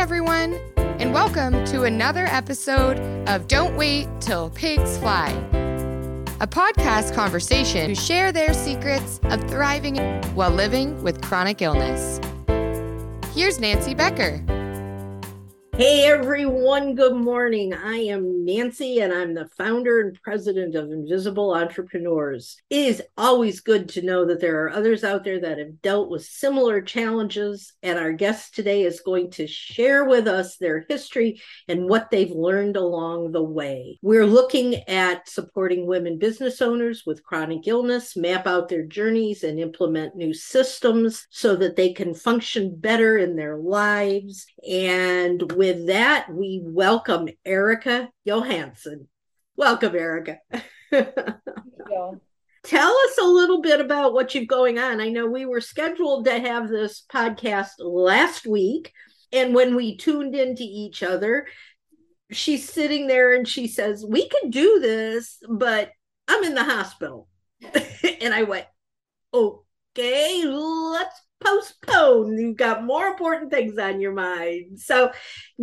everyone, 0.00 0.58
and 0.78 1.12
welcome 1.12 1.62
to 1.66 1.82
another 1.82 2.24
episode 2.24 2.98
of 3.28 3.46
Don't 3.48 3.76
Wait 3.76 4.08
Till 4.18 4.48
Pigs 4.48 4.96
Fly, 4.96 5.28
a 6.40 6.46
podcast 6.46 7.14
conversation 7.14 7.88
to 7.88 7.94
share 7.94 8.32
their 8.32 8.54
secrets 8.54 9.20
of 9.24 9.46
thriving 9.50 9.98
while 10.34 10.52
living 10.52 11.02
with 11.02 11.20
chronic 11.20 11.60
illness. 11.60 12.18
Here's 13.34 13.60
Nancy 13.60 13.92
Becker. 13.92 14.42
Hey 15.80 16.04
everyone, 16.04 16.94
good 16.94 17.16
morning. 17.16 17.72
I 17.72 17.96
am 17.96 18.44
Nancy 18.44 18.98
and 18.98 19.14
I'm 19.14 19.32
the 19.32 19.48
founder 19.56 20.02
and 20.02 20.22
president 20.22 20.74
of 20.74 20.92
Invisible 20.92 21.54
Entrepreneurs. 21.54 22.58
It 22.68 22.80
is 22.80 23.02
always 23.16 23.60
good 23.60 23.88
to 23.90 24.02
know 24.02 24.26
that 24.26 24.42
there 24.42 24.62
are 24.62 24.70
others 24.70 25.04
out 25.04 25.24
there 25.24 25.40
that 25.40 25.56
have 25.56 25.80
dealt 25.80 26.10
with 26.10 26.22
similar 26.22 26.82
challenges, 26.82 27.72
and 27.82 27.98
our 27.98 28.12
guest 28.12 28.54
today 28.54 28.82
is 28.82 29.00
going 29.00 29.30
to 29.30 29.46
share 29.46 30.04
with 30.04 30.28
us 30.28 30.58
their 30.58 30.84
history 30.86 31.40
and 31.66 31.88
what 31.88 32.10
they've 32.10 32.30
learned 32.30 32.76
along 32.76 33.32
the 33.32 33.42
way. 33.42 33.98
We're 34.02 34.26
looking 34.26 34.86
at 34.86 35.30
supporting 35.30 35.86
women 35.86 36.18
business 36.18 36.60
owners 36.60 37.04
with 37.06 37.24
chronic 37.24 37.66
illness, 37.66 38.18
map 38.18 38.46
out 38.46 38.68
their 38.68 38.84
journeys, 38.84 39.44
and 39.44 39.58
implement 39.58 40.14
new 40.14 40.34
systems 40.34 41.26
so 41.30 41.56
that 41.56 41.76
they 41.76 41.94
can 41.94 42.12
function 42.12 42.76
better 42.76 43.16
in 43.16 43.34
their 43.34 43.56
lives 43.56 44.44
and 44.68 45.50
with 45.52 45.69
with 45.70 45.86
that, 45.86 46.26
we 46.28 46.60
welcome 46.64 47.28
Erica 47.44 48.08
Johansson. 48.24 49.06
Welcome, 49.56 49.94
Erica. 49.94 50.38
Tell 50.92 52.96
us 52.96 53.18
a 53.20 53.24
little 53.24 53.60
bit 53.60 53.80
about 53.80 54.12
what 54.12 54.34
you've 54.34 54.48
going 54.48 54.80
on. 54.80 55.00
I 55.00 55.10
know 55.10 55.26
we 55.26 55.46
were 55.46 55.60
scheduled 55.60 56.24
to 56.24 56.40
have 56.40 56.68
this 56.68 57.04
podcast 57.08 57.74
last 57.78 58.48
week, 58.48 58.92
and 59.32 59.54
when 59.54 59.76
we 59.76 59.96
tuned 59.96 60.34
into 60.34 60.64
each 60.64 61.04
other, 61.04 61.46
she's 62.32 62.68
sitting 62.68 63.06
there 63.06 63.32
and 63.32 63.46
she 63.46 63.68
says, 63.68 64.04
"We 64.04 64.28
can 64.28 64.50
do 64.50 64.80
this, 64.80 65.38
but 65.48 65.92
I'm 66.26 66.42
in 66.42 66.56
the 66.56 66.64
hospital." 66.64 67.28
and 68.20 68.34
I 68.34 68.42
went, 68.42 68.66
"Okay, 69.32 70.42
let's 70.44 71.22
postpone. 71.40 72.38
You've 72.38 72.56
got 72.56 72.84
more 72.84 73.06
important 73.06 73.50
things 73.50 73.78
on 73.78 74.00
your 74.00 74.12
mind. 74.12 74.78
So 74.78 75.10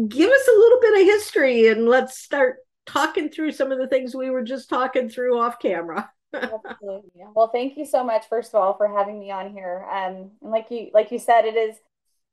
give 0.08 0.30
us 0.30 0.48
a 0.48 0.60
little 0.60 0.80
bit 0.82 1.02
of 1.02 1.08
history 1.08 1.68
and 1.68 1.88
let's 1.88 2.18
start 2.18 2.58
talking 2.86 3.30
through 3.30 3.52
some 3.52 3.72
of 3.72 3.78
the 3.78 3.88
things 3.88 4.16
we 4.16 4.30
were 4.30 4.44
just 4.44 4.70
talking 4.70 5.10
through 5.10 5.40
off 5.40 5.60
camera. 5.60 6.10
Absolutely. 6.34 7.12
Well, 7.36 7.50
thank 7.50 7.78
you 7.78 7.86
so 7.86 8.04
much, 8.04 8.28
first 8.28 8.54
of 8.54 8.62
all, 8.62 8.76
for 8.76 8.88
having 8.88 9.20
me 9.20 9.32
on 9.32 9.52
here. 9.52 9.86
Um, 9.92 10.32
and 10.42 10.52
like 10.52 10.68
you, 10.70 10.90
like 10.94 11.12
you 11.12 11.20
said, 11.20 11.46
it 11.46 11.56
is. 11.56 11.76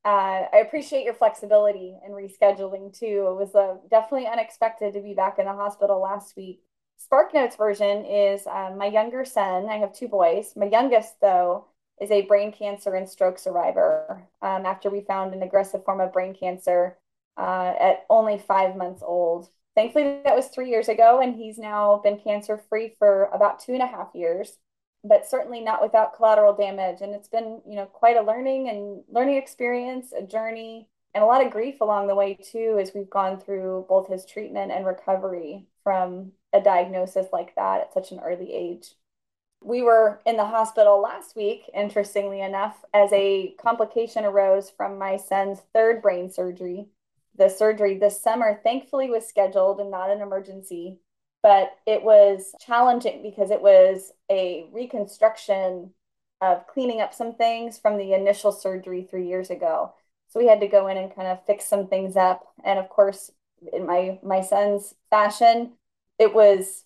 Uh, 0.05 0.45
I 0.53 0.59
appreciate 0.59 1.05
your 1.05 1.15
flexibility 1.15 1.97
and 2.05 2.13
rescheduling 2.13 2.97
too. 2.97 3.27
It 3.31 3.37
was 3.37 3.55
uh, 3.55 3.77
definitely 3.91 4.27
unexpected 4.27 4.93
to 4.93 5.01
be 5.01 5.15
back 5.15 5.39
in 5.39 5.47
the 5.47 5.53
hospital 5.53 6.01
last 6.01 6.37
week. 6.37 6.61
Spark 6.99 7.33
Notes 7.33 7.57
version 7.57 8.05
is 8.05 8.47
um, 8.47 8.77
my 8.77 8.87
younger 8.87 9.25
son. 9.25 9.67
I 9.69 9.77
have 9.79 9.95
two 9.95 10.09
boys. 10.09 10.53
My 10.57 10.67
youngest, 10.67 11.21
though, 11.21 11.69
is 12.01 12.11
a 12.11 12.23
brain 12.23 12.53
cancer 12.53 12.95
and 12.95 13.09
stroke 13.09 13.39
survivor 13.39 14.23
um, 14.43 14.67
after 14.67 14.91
we 14.91 15.01
found 15.01 15.33
an 15.33 15.43
aggressive 15.43 15.85
form 15.85 16.01
of 16.01 16.13
brain 16.13 16.35
cancer 16.35 16.97
uh, 17.37 17.73
at 17.79 18.05
only 18.11 18.39
five 18.39 18.77
months 18.77 19.03
old. 19.05 19.49
Thankfully, 19.75 20.21
that 20.25 20.37
was 20.37 20.49
three 20.49 20.71
years 20.71 20.89
ago, 20.89 21.21
and 21.21 21.35
he's 21.35 21.59
now 21.59 22.01
been 22.03 22.19
cancer 22.19 22.61
free 22.69 22.95
for 22.99 23.25
about 23.33 23.59
two 23.59 23.73
and 23.73 23.83
a 23.83 23.87
half 23.87 24.09
years, 24.15 24.59
but 25.03 25.29
certainly 25.29 25.61
not 25.61 25.83
without 25.83 26.15
collateral 26.15 26.55
damage. 26.55 27.01
And 27.01 27.15
it's 27.15 27.29
been, 27.29 27.61
you 27.67 27.75
know, 27.77 27.87
quite 27.87 28.17
a 28.17 28.23
learning 28.23 28.69
and 28.69 29.03
learning 29.09 29.37
experience, 29.37 30.13
a 30.13 30.23
journey, 30.23 30.89
and 31.13 31.25
a 31.25 31.27
lot 31.27 31.45
of 31.45 31.53
grief 31.53 31.81
along 31.81 32.07
the 32.07 32.15
way 32.15 32.35
too, 32.35 32.79
as 32.81 32.93
we've 32.95 33.11
gone 33.11 33.41
through 33.41 33.87
both 33.89 34.09
his 34.09 34.25
treatment 34.25 34.71
and 34.71 34.87
recovery 34.87 35.67
from 35.83 36.33
a 36.53 36.61
diagnosis 36.61 37.27
like 37.33 37.55
that 37.57 37.81
at 37.81 37.95
such 37.95 38.13
an 38.13 38.21
early 38.21 38.53
age 38.53 38.95
we 39.65 39.83
were 39.83 40.21
in 40.27 40.37
the 40.37 40.45
hospital 40.45 41.01
last 41.01 41.35
week, 41.35 41.71
interestingly 41.75 42.41
enough, 42.43 42.85
as 42.93 43.11
a 43.13 43.55
complication 43.61 44.25
arose 44.25 44.71
from 44.71 44.99
my 44.99 45.17
son's 45.17 45.61
third 45.73 46.03
brain 46.03 46.31
surgery. 46.31 46.87
The 47.37 47.49
surgery 47.49 47.99
this 47.99 48.21
summer, 48.21 48.61
thankfully, 48.63 49.11
was 49.11 49.27
scheduled 49.27 49.81
and 49.81 49.91
not 49.91 50.11
an 50.11 50.21
emergency, 50.21 50.99
but 51.43 51.77
it 51.87 52.03
was 52.03 52.55
challenging 52.61 53.23
because 53.23 53.51
it 53.51 53.63
was 53.63 54.13
a 54.31 54.69
reconstruction 54.73 55.93
of 56.41 56.67
cleaning 56.67 57.01
up 57.01 57.15
some 57.15 57.35
things 57.35 57.79
from 57.79 57.97
the 57.97 58.13
initial 58.13 58.53
surgery 58.53 59.07
three 59.09 59.27
years 59.27 59.51
ago. 59.51 59.95
So 60.29 60.41
we 60.41 60.47
had 60.47 60.61
to 60.61 60.69
go 60.69 60.89
in 60.89 60.97
and 60.99 61.15
kind 61.15 61.29
of 61.29 61.45
fix 61.47 61.65
some 61.65 61.87
things 61.87 62.17
up. 62.17 62.47
And 62.65 62.79
of 62.79 62.89
course, 62.89 63.31
in 63.73 63.87
my 63.87 64.19
my 64.23 64.43
son's 64.43 64.95
fashion, 65.11 65.73
it 66.19 66.35
was 66.35 66.85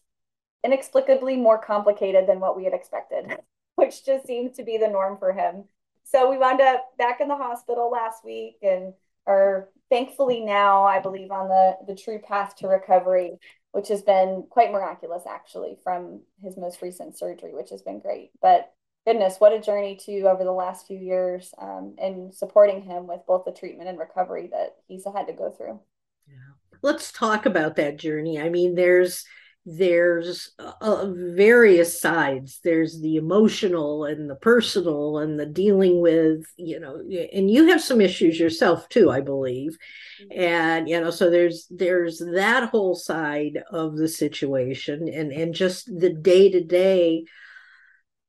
inexplicably 0.65 1.37
more 1.37 1.59
complicated 1.59 2.27
than 2.27 2.41
what 2.41 2.57
we 2.57 2.65
had 2.65 2.75
expected, 2.75 3.39
which 3.77 4.05
just 4.05 4.27
seems 4.27 4.57
to 4.57 4.65
be 4.65 4.77
the 4.77 4.89
norm 4.89 5.19
for 5.19 5.33
him. 5.33 5.65
So 6.05 6.31
we 6.31 6.39
wound 6.39 6.61
up 6.61 6.97
back 6.97 7.21
in 7.21 7.29
the 7.29 7.37
hospital 7.37 7.91
last 7.91 8.25
week 8.25 8.57
and 8.63 8.95
are 9.27 9.69
thankfully 9.91 10.41
now, 10.41 10.85
I 10.85 11.01
believe, 11.01 11.31
on 11.31 11.49
the, 11.49 11.77
the 11.87 11.95
true 11.95 12.19
path 12.19 12.57
to 12.57 12.69
recovery, 12.69 13.39
which 13.73 13.89
has 13.89 14.03
been 14.03 14.45
quite 14.49 14.73
miraculous 14.73 15.25
actually 15.29 15.77
from 15.85 16.23
his 16.43 16.57
most 16.57 16.81
recent 16.81 17.17
surgery, 17.17 17.55
which 17.55 17.71
has 17.71 17.83
been 17.83 18.01
great. 18.01 18.31
But 18.41 18.73
goodness, 19.07 19.37
what 19.39 19.53
a 19.53 19.61
journey 19.61 19.97
to 20.07 20.23
over 20.23 20.45
the 20.45 20.53
last 20.53 20.87
few 20.87 20.99
years 20.99 21.53
um, 21.59 21.95
and 21.99 22.35
supporting 22.35 22.83
him 22.83 23.07
with 23.07 23.21
both 23.27 23.45
the 23.45 23.53
treatment 23.53 23.89
and 23.89 23.99
recovery 23.99 24.49
that 24.53 24.77
he's 24.87 25.05
had 25.05 25.27
to 25.27 25.33
go 25.33 25.51
through. 25.51 25.79
Yeah. 26.27 26.79
Let's 26.83 27.13
talk 27.13 27.47
about 27.47 27.77
that 27.77 27.99
journey. 27.99 28.41
I 28.41 28.49
mean, 28.49 28.75
there's 28.75 29.25
there's 29.71 30.53
uh, 30.59 31.06
various 31.11 32.01
sides. 32.01 32.61
There's 32.65 33.01
the 33.03 33.17
emotional 33.17 34.06
and 34.06 34.31
the 34.31 34.34
personal 34.37 35.19
and 35.19 35.39
the 35.39 35.45
dealing 35.45 36.01
with 36.01 36.47
you 36.56 36.81
know 36.81 37.01
and 37.33 37.51
you 37.51 37.67
have 37.67 37.83
some 37.83 38.01
issues 38.01 38.41
yourself 38.41 38.89
too 38.89 39.11
i 39.11 39.21
believe. 39.21 39.77
Mm-hmm. 40.23 40.41
and 40.41 40.89
you 40.89 40.99
know 40.99 41.11
so 41.11 41.28
there's 41.28 41.67
there's 41.71 42.19
that 42.19 42.71
whole 42.71 42.95
side 42.95 43.62
of 43.71 43.97
the 43.97 44.09
situation 44.09 45.07
and 45.07 45.33
and 45.33 45.55
just 45.55 45.87
the 45.87 46.15
day 46.15 46.51
to 46.51 46.65
day 46.65 47.25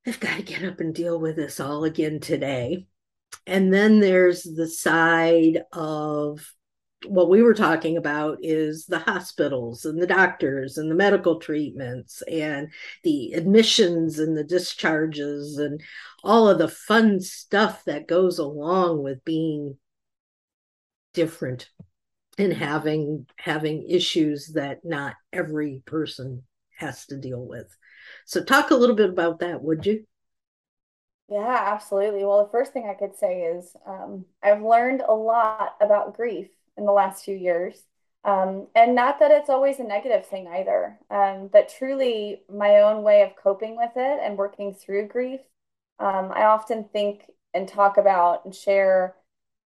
i've 0.06 0.20
got 0.20 0.38
to 0.38 0.44
get 0.44 0.66
up 0.66 0.82
and 0.82 0.94
deal 0.94 1.20
with 1.20 1.38
this 1.38 1.60
all 1.60 1.86
again 1.86 2.20
today. 2.20 2.86
And 3.46 3.74
then 3.74 4.00
there's 4.00 4.44
the 4.44 4.68
side 4.68 5.62
of 5.72 6.52
what 7.06 7.30
we 7.30 7.42
were 7.42 7.54
talking 7.54 7.98
about 7.98 8.40
is 8.42 8.86
the 8.86 9.00
hospitals 9.00 9.86
and 9.86 10.02
the 10.02 10.08
doctors 10.08 10.78
and 10.78 10.92
the 10.92 10.96
medical 10.96 11.40
treatments 11.40 12.22
and 12.24 12.70
the 13.04 13.34
admissions 13.34 14.20
and 14.20 14.36
the 14.36 14.44
discharges 14.44 15.58
and 15.58 15.82
all 16.24 16.50
of 16.50 16.58
the 16.58 16.68
fun 16.68 17.22
stuff 17.22 17.86
that 17.86 18.08
goes 18.08 18.38
along 18.38 19.02
with 19.02 19.24
being 19.24 19.78
different 21.14 21.70
and 22.38 22.54
having 22.54 23.26
having 23.38 23.86
issues 23.90 24.48
that 24.54 24.80
not 24.84 25.16
every 25.34 25.82
person 25.86 26.44
has 26.78 27.06
to 27.08 27.18
deal 27.18 27.46
with. 27.46 27.76
So 28.26 28.44
talk 28.44 28.72
a 28.72 28.76
little 28.76 28.96
bit 28.96 29.10
about 29.10 29.40
that 29.40 29.62
would 29.62 29.86
you? 29.86 30.06
Yeah 31.30 31.64
absolutely. 31.74 32.26
Well 32.26 32.44
the 32.44 32.52
first 32.52 32.74
thing 32.74 32.88
i 32.90 32.94
could 32.94 33.16
say 33.16 33.42
is 33.42 33.76
um, 33.86 34.26
i've 34.42 34.62
learned 34.62 35.02
a 35.08 35.14
lot 35.14 35.76
about 35.80 36.16
grief 36.16 36.48
in 36.80 36.86
the 36.86 36.92
last 36.92 37.24
few 37.24 37.36
years. 37.36 37.84
Um, 38.24 38.68
and 38.76 38.96
not 38.96 39.20
that 39.20 39.32
it's 39.32 39.50
always 39.50 39.80
a 39.80 39.84
negative 39.84 40.26
thing 40.26 40.48
either, 40.48 40.98
um, 41.10 41.50
but 41.52 41.70
truly 41.70 42.42
my 42.52 42.82
own 42.82 43.04
way 43.04 43.22
of 43.22 43.36
coping 43.36 43.78
with 43.78 43.92
it 43.96 44.20
and 44.22 44.38
working 44.38 44.74
through 44.74 45.08
grief. 45.08 45.40
Um, 46.00 46.32
I 46.34 46.44
often 46.44 46.86
think 46.92 47.24
and 47.54 47.68
talk 47.68 47.98
about 47.98 48.46
and 48.46 48.54
share 48.54 49.16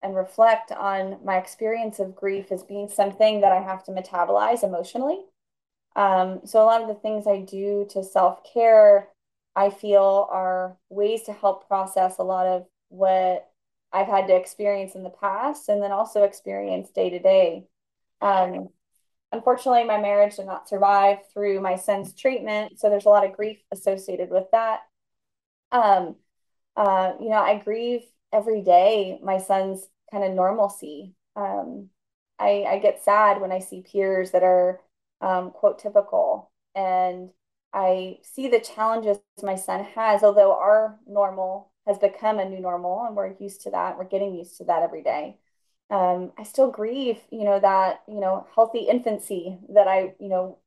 and 0.03 0.15
reflect 0.15 0.71
on 0.71 1.17
my 1.23 1.37
experience 1.37 1.99
of 1.99 2.15
grief 2.15 2.51
as 2.51 2.63
being 2.63 2.89
something 2.89 3.41
that 3.41 3.51
I 3.51 3.61
have 3.61 3.83
to 3.85 3.91
metabolize 3.91 4.63
emotionally. 4.63 5.19
Um, 5.95 6.41
so, 6.45 6.61
a 6.61 6.65
lot 6.65 6.81
of 6.81 6.87
the 6.87 6.95
things 6.95 7.27
I 7.27 7.41
do 7.41 7.87
to 7.91 8.03
self 8.03 8.43
care, 8.51 9.09
I 9.55 9.69
feel 9.69 10.27
are 10.31 10.77
ways 10.89 11.23
to 11.23 11.33
help 11.33 11.67
process 11.67 12.17
a 12.17 12.23
lot 12.23 12.47
of 12.47 12.65
what 12.89 13.49
I've 13.93 14.07
had 14.07 14.27
to 14.27 14.35
experience 14.35 14.95
in 14.95 15.03
the 15.03 15.09
past 15.11 15.69
and 15.69 15.81
then 15.81 15.91
also 15.91 16.23
experience 16.23 16.89
day 16.89 17.11
to 17.11 17.19
day. 17.19 17.67
Um, 18.21 18.69
unfortunately, 19.31 19.83
my 19.83 20.01
marriage 20.01 20.37
did 20.37 20.47
not 20.47 20.67
survive 20.67 21.19
through 21.33 21.61
my 21.61 21.75
son's 21.75 22.13
treatment. 22.15 22.79
So 22.79 22.89
there's 22.89 23.05
a 23.05 23.09
lot 23.09 23.25
of 23.25 23.35
grief 23.35 23.59
associated 23.71 24.29
with 24.31 24.45
that. 24.51 24.79
Um, 25.71 26.15
uh, 26.75 27.13
you 27.19 27.29
know, 27.29 27.37
I 27.37 27.57
grieve 27.57 28.01
every 28.31 28.61
day 28.61 29.19
my 29.23 29.37
son's 29.37 29.85
kind 30.11 30.23
of 30.23 30.33
normalcy. 30.33 31.13
Um, 31.35 31.89
I, 32.39 32.65
I 32.67 32.79
get 32.79 33.03
sad 33.03 33.41
when 33.41 33.51
I 33.51 33.59
see 33.59 33.83
peers 33.83 34.31
that 34.31 34.43
are, 34.43 34.81
um, 35.21 35.51
quote, 35.51 35.79
typical. 35.79 36.51
And 36.73 37.29
I 37.73 38.17
see 38.23 38.47
the 38.47 38.59
challenges 38.59 39.19
my 39.41 39.55
son 39.55 39.83
has, 39.95 40.23
although 40.23 40.53
our 40.53 40.99
normal 41.07 41.72
has 41.87 41.97
become 41.97 42.39
a 42.39 42.49
new 42.49 42.59
normal 42.59 43.05
and 43.05 43.15
we're 43.15 43.33
used 43.39 43.61
to 43.61 43.71
that. 43.71 43.97
We're 43.97 44.05
getting 44.05 44.35
used 44.35 44.57
to 44.57 44.65
that 44.65 44.83
every 44.83 45.03
day. 45.03 45.37
Um, 45.89 46.31
I 46.37 46.43
still 46.43 46.71
grieve, 46.71 47.19
you 47.29 47.43
know, 47.43 47.59
that, 47.59 48.03
you 48.07 48.19
know, 48.19 48.47
healthy 48.55 48.87
infancy 48.89 49.57
that 49.69 49.87
I, 49.87 50.13
you 50.19 50.29
know, 50.29 50.57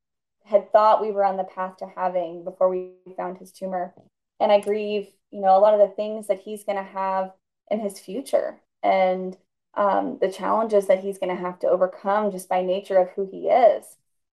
had 0.44 0.70
thought 0.70 1.02
we 1.02 1.10
were 1.10 1.24
on 1.24 1.36
the 1.36 1.44
path 1.44 1.78
to 1.78 1.86
having 1.86 2.44
before 2.44 2.68
we 2.68 2.92
found 3.16 3.38
his 3.38 3.50
tumor. 3.50 3.94
And 4.38 4.52
I 4.52 4.60
grieve, 4.60 5.08
you 5.30 5.40
know, 5.40 5.56
a 5.56 5.58
lot 5.58 5.74
of 5.74 5.80
the 5.80 5.94
things 5.94 6.28
that 6.28 6.40
he's 6.40 6.64
going 6.64 6.78
to 6.78 6.90
have 6.90 7.32
in 7.70 7.80
his 7.80 7.98
future 7.98 8.60
and 8.82 9.36
um, 9.74 10.18
the 10.20 10.30
challenges 10.30 10.86
that 10.86 11.00
he's 11.00 11.18
going 11.18 11.34
to 11.34 11.42
have 11.42 11.58
to 11.60 11.68
overcome 11.68 12.30
just 12.30 12.48
by 12.48 12.62
nature 12.62 12.98
of 12.98 13.10
who 13.10 13.28
he 13.30 13.48
is. 13.48 13.84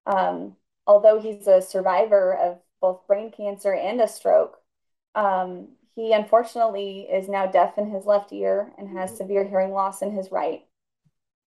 Um, 0.06 0.56
although 0.86 1.20
he's 1.20 1.46
a 1.46 1.60
survivor 1.60 2.34
of 2.34 2.60
both 2.80 3.06
brain 3.06 3.30
cancer 3.30 3.74
and 3.74 4.00
a 4.00 4.08
stroke, 4.08 4.58
um, 5.14 5.68
he 5.94 6.12
unfortunately 6.12 7.06
is 7.10 7.28
now 7.28 7.46
deaf 7.46 7.78
in 7.78 7.90
his 7.90 8.04
left 8.04 8.32
ear 8.32 8.72
and 8.78 8.88
has 8.88 9.10
mm-hmm. 9.10 9.18
severe 9.18 9.48
hearing 9.48 9.72
loss 9.72 10.02
in 10.02 10.12
his 10.12 10.30
right. 10.30 10.62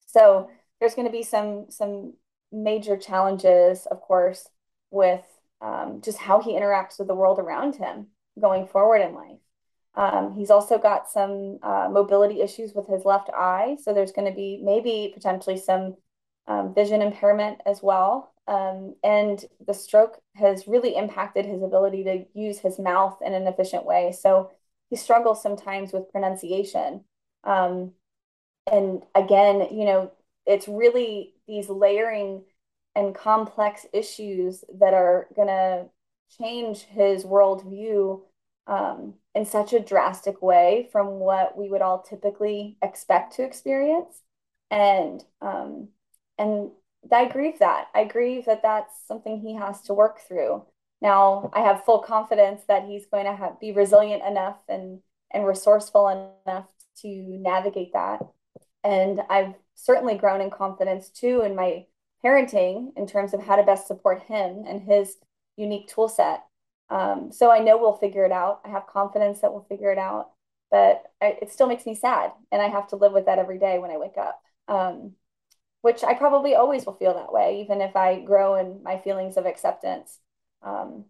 So 0.06 0.50
there's 0.80 0.96
going 0.96 1.08
to 1.08 1.12
be 1.12 1.24
some 1.24 1.68
some 1.70 2.14
major 2.52 2.98
challenges, 2.98 3.86
of 3.88 4.02
course, 4.02 4.48
with 4.92 5.26
um, 5.62 6.02
just 6.04 6.18
how 6.18 6.42
he 6.42 6.54
interacts 6.54 7.00
with 7.00 7.08
the 7.08 7.16
world 7.16 7.40
around 7.40 7.76
him 7.76 8.08
going 8.40 8.68
forward 8.68 8.98
in 8.98 9.16
life. 9.16 9.40
Um, 9.96 10.34
he's 10.34 10.50
also 10.50 10.78
got 10.78 11.10
some 11.10 11.60
uh, 11.62 11.88
mobility 11.92 12.42
issues 12.42 12.74
with 12.74 12.88
his 12.88 13.06
left 13.06 13.30
eye. 13.30 13.78
So 13.82 13.94
there's 13.94 14.12
going 14.12 14.30
to 14.30 14.36
be 14.36 14.60
maybe 14.64 15.12
potentially 15.14 15.58
some 15.58 15.96
um, 16.48 16.74
vision 16.74 17.02
impairment 17.02 17.60
as 17.66 17.82
well. 17.82 18.33
Um, 18.48 18.96
and 19.04 19.44
the 19.66 19.74
stroke 19.74 20.20
has 20.36 20.68
really 20.68 20.96
impacted 20.96 21.46
his 21.46 21.64
ability 21.64 22.04
to 22.04 22.26
use 22.34 22.60
his 22.60 22.78
mouth 22.78 23.18
in 23.26 23.34
an 23.34 23.48
efficient 23.48 23.86
way. 23.86 24.12
So 24.12 24.52
he 24.90 24.96
struggles 24.96 25.42
sometimes 25.42 25.94
with 25.94 26.12
pronunciation. 26.12 27.06
Um, 27.44 27.94
and 28.72 29.04
again, 29.16 29.68
you 29.72 29.86
know, 29.86 30.12
it's 30.46 30.68
really 30.68 31.34
these 31.48 31.70
layering 31.70 32.44
and 32.96 33.16
complex 33.16 33.86
issues 33.94 34.64
that 34.80 34.94
are 34.94 35.28
going 35.36 35.48
to 35.48 35.86
change 36.38 36.82
his 36.82 37.24
worldview 37.24 38.22
um, 38.68 39.16
in 39.36 39.46
such 39.46 39.74
a 39.74 39.80
drastic 39.80 40.42
way 40.42 40.90
from 40.92 41.20
what 41.20 41.58
we 41.58 41.70
would 41.70 41.82
all 41.82 42.02
typically 42.02 42.78
expect 42.82 43.36
to 43.36 43.44
experience. 43.44 44.22
And 44.70 45.24
um, 45.42 45.90
and 46.38 46.72
I 47.12 47.28
grieve 47.28 47.60
that. 47.60 47.88
I 47.94 48.06
grieve 48.06 48.46
that 48.46 48.62
that's 48.62 48.94
something 49.08 49.40
he 49.40 49.56
has 49.56 49.82
to 49.84 49.94
work 49.94 50.20
through. 50.28 50.66
Now, 51.02 51.52
I 51.54 51.62
have 51.62 51.84
full 51.84 52.00
confidence 52.00 52.62
that 52.68 52.86
he's 52.86 53.06
going 53.06 53.26
to 53.26 53.36
have, 53.36 53.60
be 53.60 53.72
resilient 53.72 54.24
enough 54.24 54.58
and 54.70 55.02
and 55.32 55.48
resourceful 55.48 56.34
enough 56.46 56.68
to 57.02 57.08
navigate 57.08 57.94
that. 57.94 58.20
And 58.84 59.22
I've 59.30 59.56
certainly 59.76 60.16
grown 60.16 60.42
in 60.42 60.52
confidence 60.52 61.10
too 61.10 61.42
in 61.42 61.56
my 61.56 61.86
parenting 62.24 62.92
in 62.96 63.08
terms 63.08 63.34
of 63.34 63.44
how 63.44 63.56
to 63.56 63.64
best 63.64 63.88
support 63.88 64.22
him 64.24 64.64
and 64.68 64.82
his 64.82 65.18
unique 65.58 65.88
tool 65.88 66.08
set. 66.08 66.44
Um, 66.90 67.32
so 67.32 67.52
I 67.52 67.60
know 67.60 67.78
we'll 67.78 67.98
figure 67.98 68.26
it 68.26 68.32
out. 68.32 68.62
I 68.64 68.70
have 68.70 68.88
confidence 68.88 69.42
that 69.42 69.52
we'll 69.52 69.66
figure 69.68 69.92
it 69.92 69.98
out, 69.98 70.30
but 70.70 71.04
I, 71.22 71.38
it 71.42 71.52
still 71.52 71.68
makes 71.68 71.86
me 71.86 71.96
sad, 71.96 72.32
and 72.52 72.62
I 72.62 72.68
have 72.68 72.88
to 72.90 72.96
live 72.96 73.14
with 73.14 73.26
that 73.26 73.40
every 73.40 73.58
day 73.58 73.80
when 73.80 73.90
I 73.90 73.98
wake 73.98 74.18
up. 74.18 74.42
Um, 74.68 75.14
which 75.84 76.02
I 76.02 76.14
probably 76.14 76.56
always 76.56 76.86
will 76.86 76.96
feel 76.96 77.14
that 77.14 77.34
way, 77.34 77.60
even 77.60 77.82
if 77.82 77.94
I 77.94 78.22
grow 78.22 78.56
in 78.56 78.82
my 78.84 79.00
feelings 79.00 79.36
of 79.36 79.46
acceptance. 79.46 80.18
Um, 80.62 81.04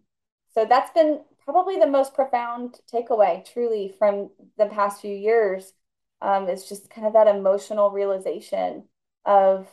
so 0.52 0.66
that's 0.68 0.90
been 0.90 1.20
probably 1.44 1.76
the 1.78 1.86
most 1.86 2.12
profound 2.12 2.80
takeaway, 2.92 3.48
truly, 3.52 3.94
from 3.96 4.30
the 4.58 4.66
past 4.66 5.00
few 5.00 5.14
years. 5.14 5.72
Um, 6.20 6.48
just 6.48 6.90
kind 6.90 7.06
of 7.06 7.12
that 7.12 7.28
emotional 7.28 7.92
realization 7.92 8.82
of 9.24 9.68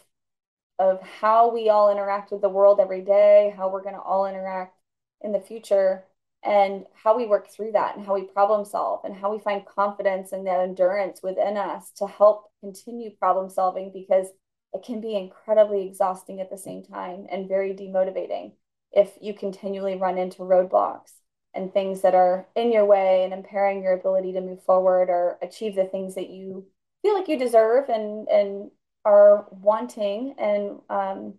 of 0.78 1.02
how 1.02 1.52
we 1.52 1.70
all 1.70 1.92
interact 1.92 2.32
with 2.32 2.42
the 2.42 2.50
world 2.50 2.80
every 2.80 3.02
day, 3.02 3.54
how 3.58 3.70
we're 3.70 3.84
going 3.84 3.96
to 3.96 4.02
all 4.02 4.28
interact 4.28 4.76
in 5.22 5.32
the 5.32 5.40
future, 5.40 6.04
and 6.44 6.86
how 6.94 7.18
we 7.18 7.26
work 7.26 7.50
through 7.50 7.72
that, 7.72 7.98
and 7.98 8.06
how 8.06 8.14
we 8.14 8.26
problem 8.26 8.66
solve, 8.66 9.04
and 9.04 9.16
how 9.16 9.32
we 9.34 9.40
find 9.40 9.66
confidence 9.66 10.32
and 10.32 10.46
that 10.46 10.60
endurance 10.60 11.22
within 11.24 11.58
us 11.58 11.90
to 11.98 12.06
help 12.06 12.52
continue 12.60 13.10
problem 13.16 13.50
solving 13.50 13.92
because 13.92 14.28
it 14.74 14.84
can 14.84 15.02
be 15.02 15.16
incredibly 15.16 15.86
exhausting 15.86 16.40
at 16.40 16.50
the 16.50 16.58
same 16.58 16.84
time 16.84 17.28
and 17.30 17.48
very 17.48 17.74
demotivating 17.74 18.54
if 18.92 19.12
you 19.22 19.34
continually 19.34 19.96
run 19.96 20.18
into 20.18 20.40
roadblocks 20.40 21.12
and 21.54 21.74
things 21.74 22.02
that 22.02 22.16
are 22.16 22.48
in 22.56 22.72
your 22.72 22.86
way 22.86 23.24
and 23.24 23.34
impairing 23.34 23.84
your 23.84 23.94
ability 23.94 24.34
to 24.34 24.42
move 24.42 24.64
forward 24.64 25.10
or 25.10 25.38
achieve 25.42 25.76
the 25.76 25.86
things 25.86 26.16
that 26.16 26.30
you 26.30 26.66
feel 27.02 27.14
like 27.18 27.28
you 27.28 27.38
deserve 27.38 27.90
and 27.90 28.28
and 28.28 28.72
are 29.04 29.48
wanting 29.52 30.36
and 30.38 30.80
um, 30.90 31.34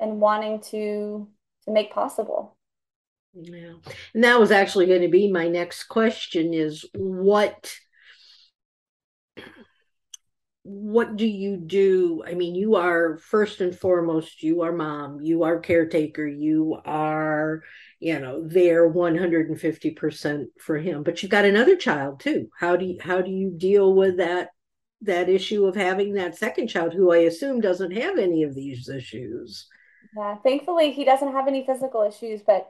and 0.00 0.20
wanting 0.20 0.60
to 0.60 1.28
to 1.64 1.70
make 1.70 1.92
possible. 1.92 2.56
Yeah, 3.34 3.74
and 4.14 4.24
that 4.24 4.38
was 4.38 4.50
actually 4.50 4.86
going 4.86 5.02
to 5.02 5.08
be 5.08 5.30
my 5.30 5.48
next 5.48 5.84
question: 5.84 6.54
is 6.54 6.84
what 6.94 7.74
what 10.64 11.16
do 11.16 11.26
you 11.26 11.56
do? 11.56 12.24
I 12.26 12.34
mean, 12.34 12.54
you 12.54 12.74
are 12.74 13.18
first 13.18 13.60
and 13.60 13.76
foremost, 13.78 14.42
you 14.42 14.62
are 14.62 14.72
mom, 14.72 15.20
you 15.20 15.44
are 15.44 15.60
caretaker, 15.60 16.26
you 16.26 16.80
are, 16.84 17.62
you 18.00 18.18
know, 18.18 18.42
there 18.46 18.90
150% 18.90 20.44
for 20.60 20.78
him, 20.78 21.02
but 21.02 21.22
you've 21.22 21.30
got 21.30 21.44
another 21.44 21.76
child 21.76 22.20
too. 22.20 22.48
How 22.58 22.76
do 22.76 22.86
you, 22.86 22.98
how 23.00 23.20
do 23.20 23.30
you 23.30 23.52
deal 23.56 23.94
with 23.94 24.16
that 24.16 24.48
that 25.04 25.28
issue 25.28 25.66
of 25.66 25.76
having 25.76 26.14
that 26.14 26.36
second 26.36 26.68
child 26.68 26.92
who 26.92 27.12
I 27.12 27.18
assume 27.18 27.60
doesn't 27.60 27.92
have 27.92 28.18
any 28.18 28.42
of 28.42 28.54
these 28.54 28.88
issues. 28.88 29.66
Yeah, 30.16 30.36
thankfully 30.36 30.92
he 30.92 31.04
doesn't 31.04 31.32
have 31.32 31.48
any 31.48 31.64
physical 31.66 32.02
issues, 32.02 32.40
but 32.46 32.68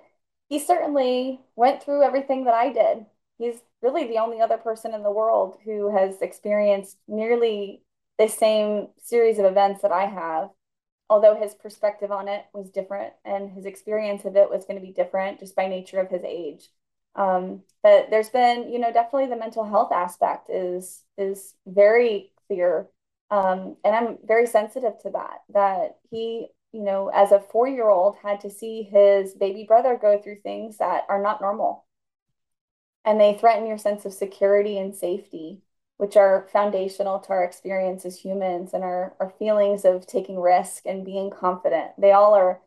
he 0.49 0.59
certainly 0.59 1.41
went 1.57 1.83
through 1.83 2.03
everything 2.03 2.45
that 2.45 2.55
I 2.55 2.73
did. 2.73 3.07
He's 3.39 3.57
really 3.83 4.07
the 4.07 4.19
only 4.19 4.41
other 4.41 4.59
person 4.59 4.95
in 4.95 5.03
the 5.03 5.11
world 5.11 5.59
who 5.65 5.95
has 5.95 6.23
experienced 6.23 6.97
nearly 7.09 7.83
the 8.19 8.29
same 8.29 8.89
series 9.03 9.39
of 9.39 9.45
events 9.45 9.83
that 9.83 9.93
I 9.93 10.07
have, 10.07 10.51
although 11.11 11.35
his 11.35 11.55
perspective 11.55 12.13
on 12.13 12.29
it 12.29 12.45
was 12.53 12.71
different 12.71 13.13
and 13.25 13.51
his 13.51 13.67
experience 13.67 14.25
of 14.25 14.37
it 14.37 14.51
was 14.51 14.65
going 14.65 14.79
to 14.81 14.87
be 14.87 14.93
different 14.93 15.41
just 15.41 15.57
by 15.57 15.67
nature 15.67 16.01
of 16.01 16.11
his 16.11 16.23
age. 16.25 16.69
Um, 17.17 17.63
but 17.83 18.09
there's 18.11 18.31
been, 18.31 18.73
you 18.73 18.79
know, 18.79 18.93
definitely 18.93 19.27
the 19.29 19.37
mental 19.37 19.65
health 19.65 19.93
aspect 19.93 20.51
is 20.51 21.03
is 21.17 21.55
very 21.67 22.33
clear. 22.47 22.89
Um, 23.31 23.77
and 23.85 23.95
I'm 23.97 24.19
very 24.25 24.47
sensitive 24.47 24.99
to 25.03 25.11
that, 25.11 25.43
that 25.53 25.97
he, 26.11 26.49
you 26.73 26.83
know, 26.83 27.09
as 27.09 27.33
a 27.33 27.41
four-year-old 27.41 28.17
had 28.23 28.41
to 28.41 28.51
see 28.51 28.83
his 28.83 29.35
baby 29.35 29.65
brother 29.67 29.99
go 30.01 30.21
through 30.21 30.41
things 30.43 30.79
that 30.79 31.05
are 31.09 31.23
not 31.23 31.41
normal. 31.41 31.84
And 33.05 33.21
they 33.21 33.35
threaten 33.35 33.67
your 33.67 33.79
sense 33.79 34.05
of 34.05 34.13
security 34.13 34.79
and 34.79 34.95
safety, 34.95 35.61
which 35.99 36.17
are 36.17 36.49
foundational 36.53 37.19
to 37.21 37.31
our 37.31 37.45
experience 37.45 38.05
as 38.05 38.19
humans 38.19 38.73
and 38.73 38.83
our, 38.83 39.15
our 39.21 39.31
feelings 39.39 39.85
of 39.85 40.07
taking 40.07 40.41
risk 40.41 40.87
and 40.87 41.05
being 41.05 41.31
confident. 41.31 41.93
They 41.99 42.13
all 42.13 42.35
are 42.35 42.61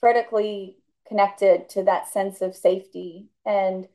critically 0.00 0.76
connected 1.06 1.68
to 1.70 1.82
that 1.82 2.08
sense 2.08 2.40
of 2.40 2.54
safety 2.54 3.26
and 3.44 3.88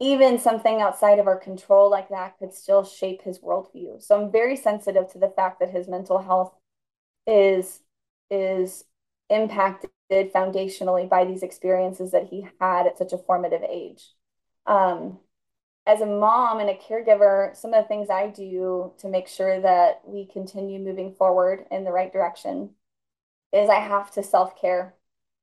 even 0.00 0.38
something 0.38 0.80
outside 0.80 1.18
of 1.18 1.26
our 1.26 1.36
control 1.36 1.90
like 1.90 2.08
that 2.08 2.38
could 2.38 2.54
still 2.54 2.84
shape 2.84 3.22
his 3.22 3.40
worldview. 3.40 4.02
So 4.02 4.18
I'm 4.20 4.32
very 4.32 4.56
sensitive 4.56 5.12
to 5.12 5.18
the 5.18 5.28
fact 5.28 5.60
that 5.60 5.70
his 5.70 5.88
mental 5.88 6.18
health 6.18 6.54
is 7.26 7.80
is 8.30 8.84
impacted 9.28 9.90
foundationally 10.12 11.08
by 11.08 11.24
these 11.24 11.42
experiences 11.42 12.12
that 12.12 12.28
he 12.28 12.46
had 12.60 12.86
at 12.86 12.98
such 12.98 13.12
a 13.12 13.18
formative 13.18 13.62
age. 13.62 14.14
Um, 14.70 15.18
as 15.86 16.00
a 16.00 16.06
mom 16.06 16.60
and 16.60 16.70
a 16.70 16.76
caregiver, 16.76 17.56
some 17.56 17.74
of 17.74 17.84
the 17.84 17.88
things 17.88 18.10
I 18.10 18.28
do 18.28 18.92
to 18.98 19.08
make 19.08 19.28
sure 19.28 19.60
that 19.60 20.02
we 20.06 20.26
continue 20.26 20.78
moving 20.80 21.14
forward 21.14 21.66
in 21.70 21.84
the 21.84 21.92
right 21.92 22.12
direction 22.12 22.70
is 23.52 23.68
I 23.70 23.80
have 23.80 24.12
to 24.12 24.22
self 24.22 24.60
care 24.60 24.94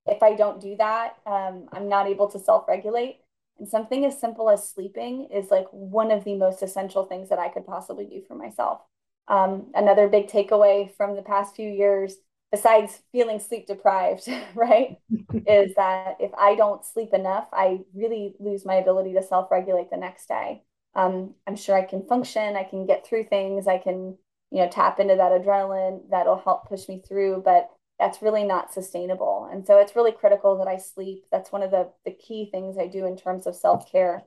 if 0.08 0.24
I 0.24 0.36
don't 0.36 0.62
do 0.62 0.76
that, 0.78 1.18
um, 1.26 1.68
I'm 1.72 1.90
not 1.90 2.08
able 2.08 2.30
to 2.30 2.40
self 2.40 2.68
regulate. 2.68 3.20
And 3.60 3.68
something 3.68 4.06
as 4.06 4.20
simple 4.20 4.50
as 4.50 4.70
sleeping 4.70 5.30
is 5.34 5.52
like 5.52 5.68
one 5.72 6.12
of 6.12 6.24
the 6.24 6.36
most 6.36 6.62
essential 6.64 7.06
things 7.06 7.30
that 7.30 7.40
I 7.40 7.50
could 7.50 7.66
possibly 7.66 8.06
do 8.06 8.22
for 8.28 8.36
myself. 8.36 8.82
Um, 9.28 9.68
another 9.76 10.08
big 10.08 10.28
takeaway 10.28 10.96
from 10.96 11.16
the 11.16 11.22
past 11.22 11.56
few 11.56 11.70
years, 11.70 12.16
besides 12.52 13.02
feeling 13.12 13.40
sleep 13.40 13.68
deprived, 13.68 14.28
right, 14.56 14.98
is 15.48 15.74
that 15.76 16.18
if 16.20 16.32
I 16.38 16.56
don't 16.56 16.86
sleep 16.86 17.14
enough, 17.14 17.48
I 17.54 17.80
really 17.94 18.36
lose 18.40 18.66
my 18.66 18.76
ability 18.76 19.14
to 19.14 19.24
self 19.24 19.52
regulate 19.52 19.90
the 19.90 19.98
next 19.98 20.28
day. 20.28 20.64
Um, 20.96 21.36
I'm 21.46 21.56
sure 21.56 21.76
I 21.78 21.86
can 21.86 22.08
function, 22.08 22.56
I 22.56 22.64
can 22.64 22.86
get 22.86 23.06
through 23.06 23.26
things, 23.26 23.68
I 23.68 23.78
can, 23.78 24.18
you 24.52 24.60
know, 24.64 24.70
tap 24.70 25.00
into 25.00 25.16
that 25.16 25.32
adrenaline 25.32 26.10
that'll 26.10 26.40
help 26.40 26.68
push 26.68 26.88
me 26.88 27.04
through. 27.08 27.44
But 27.46 27.70
that's 28.00 28.22
really 28.22 28.44
not 28.44 28.74
sustainable. 28.74 29.50
And 29.52 29.66
so 29.66 29.80
it's 29.80 29.96
really 29.96 30.12
critical 30.12 30.58
that 30.60 30.68
I 30.68 30.78
sleep. 30.78 31.26
That's 31.32 31.52
one 31.52 31.64
of 31.64 31.72
the, 31.72 31.90
the 32.06 32.12
key 32.12 32.50
things 32.52 32.78
I 32.78 32.88
do 32.88 33.06
in 33.06 33.18
terms 33.18 33.48
of 33.48 33.56
self 33.56 33.92
care. 33.92 34.24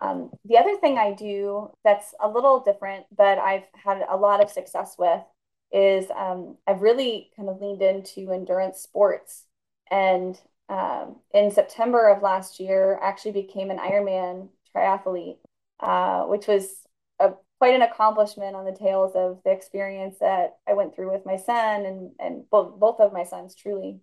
Um, 0.00 0.30
the 0.46 0.56
other 0.58 0.76
thing 0.78 0.96
I 0.98 1.12
do 1.12 1.70
that's 1.84 2.14
a 2.20 2.28
little 2.28 2.60
different, 2.60 3.04
but 3.14 3.38
I've 3.38 3.64
had 3.74 4.02
a 4.08 4.16
lot 4.16 4.42
of 4.42 4.50
success 4.50 4.96
with 4.98 5.20
is 5.72 6.06
um, 6.16 6.56
I've 6.66 6.82
really 6.82 7.30
kind 7.36 7.48
of 7.48 7.60
leaned 7.60 7.82
into 7.82 8.32
endurance 8.32 8.80
sports. 8.80 9.44
And 9.90 10.38
um, 10.68 11.16
in 11.32 11.50
September 11.50 12.08
of 12.08 12.22
last 12.22 12.60
year, 12.60 12.98
I 13.00 13.08
actually 13.08 13.32
became 13.32 13.70
an 13.70 13.78
Ironman 13.78 14.48
triathlete, 14.74 15.38
uh, 15.80 16.22
which 16.24 16.46
was 16.46 16.68
a, 17.18 17.32
quite 17.58 17.74
an 17.74 17.82
accomplishment 17.82 18.56
on 18.56 18.64
the 18.64 18.76
tails 18.76 19.12
of 19.14 19.40
the 19.44 19.50
experience 19.50 20.16
that 20.20 20.56
I 20.68 20.74
went 20.74 20.94
through 20.94 21.12
with 21.12 21.26
my 21.26 21.36
son 21.36 21.84
and, 21.84 22.10
and 22.18 22.50
both, 22.50 22.78
both 22.78 23.00
of 23.00 23.12
my 23.12 23.24
sons, 23.24 23.54
truly. 23.54 24.00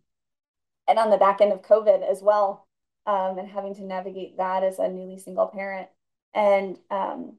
And 0.87 0.99
on 0.99 1.09
the 1.09 1.17
back 1.17 1.41
end 1.41 1.51
of 1.51 1.61
COVID 1.61 2.09
as 2.09 2.21
well 2.21 2.67
um, 3.07 3.37
and 3.39 3.47
having 3.47 3.73
to 3.75 3.83
navigate 3.83 4.37
that 4.37 4.63
as 4.63 4.79
a 4.79 4.89
newly 4.89 5.17
single 5.17 5.47
parent. 5.47 5.87
And 6.33 6.77
um, 6.91 7.37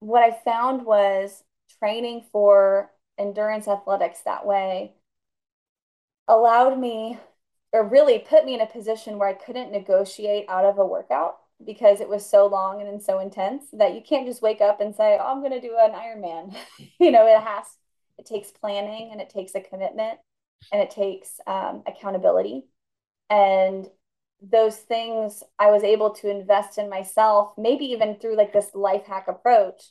what 0.00 0.22
I 0.22 0.36
found 0.44 0.84
was 0.84 1.44
training 1.78 2.24
for 2.32 2.90
endurance 3.18 3.68
athletics 3.68 4.20
that 4.24 4.46
way 4.46 4.94
allowed 6.26 6.78
me 6.78 7.18
or 7.72 7.86
really 7.86 8.18
put 8.18 8.44
me 8.44 8.54
in 8.54 8.60
a 8.60 8.66
position 8.66 9.18
where 9.18 9.28
I 9.28 9.34
couldn't 9.34 9.72
negotiate 9.72 10.46
out 10.48 10.64
of 10.64 10.78
a 10.78 10.86
workout 10.86 11.38
because 11.64 12.00
it 12.00 12.08
was 12.08 12.28
so 12.28 12.46
long 12.46 12.80
and 12.80 13.02
so 13.02 13.18
intense 13.18 13.64
that 13.72 13.94
you 13.94 14.00
can't 14.00 14.26
just 14.26 14.42
wake 14.42 14.60
up 14.60 14.80
and 14.80 14.94
say, 14.94 15.18
oh, 15.20 15.26
I'm 15.26 15.40
going 15.40 15.52
to 15.52 15.60
do 15.60 15.76
an 15.78 15.92
Ironman. 15.92 16.56
you 17.00 17.10
know, 17.10 17.26
it 17.26 17.42
has, 17.42 17.66
it 18.16 18.26
takes 18.26 18.50
planning 18.50 19.10
and 19.10 19.20
it 19.20 19.30
takes 19.30 19.54
a 19.54 19.60
commitment 19.60 20.18
and 20.72 20.80
it 20.80 20.90
takes 20.90 21.40
um, 21.46 21.82
accountability. 21.86 22.64
And 23.28 23.86
those 24.40 24.76
things 24.76 25.42
I 25.58 25.70
was 25.70 25.82
able 25.82 26.10
to 26.14 26.30
invest 26.30 26.78
in 26.78 26.88
myself, 26.88 27.52
maybe 27.58 27.86
even 27.86 28.16
through 28.16 28.36
like 28.36 28.52
this 28.52 28.70
life 28.74 29.04
hack 29.06 29.26
approach 29.28 29.82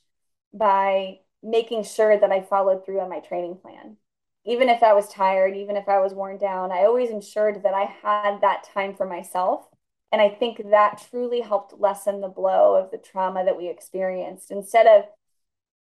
by 0.53 1.19
making 1.43 1.83
sure 1.83 2.17
that 2.17 2.31
I 2.31 2.41
followed 2.41 2.85
through 2.85 2.99
on 2.99 3.09
my 3.09 3.19
training 3.19 3.57
plan. 3.61 3.97
Even 4.45 4.69
if 4.69 4.81
I 4.81 4.93
was 4.93 5.09
tired, 5.09 5.55
even 5.55 5.75
if 5.75 5.89
I 5.89 5.99
was 5.99 6.13
worn 6.13 6.37
down, 6.37 6.71
I 6.71 6.85
always 6.85 7.09
ensured 7.09 7.63
that 7.63 7.73
I 7.73 7.83
had 8.01 8.41
that 8.41 8.67
time 8.73 8.95
for 8.95 9.05
myself. 9.05 9.65
And 10.11 10.21
I 10.21 10.29
think 10.29 10.69
that 10.71 11.05
truly 11.09 11.41
helped 11.41 11.79
lessen 11.79 12.21
the 12.21 12.29
blow 12.29 12.75
of 12.75 12.91
the 12.91 12.97
trauma 12.97 13.43
that 13.43 13.57
we 13.57 13.69
experienced. 13.69 14.51
Instead 14.51 14.87
of 14.87 15.03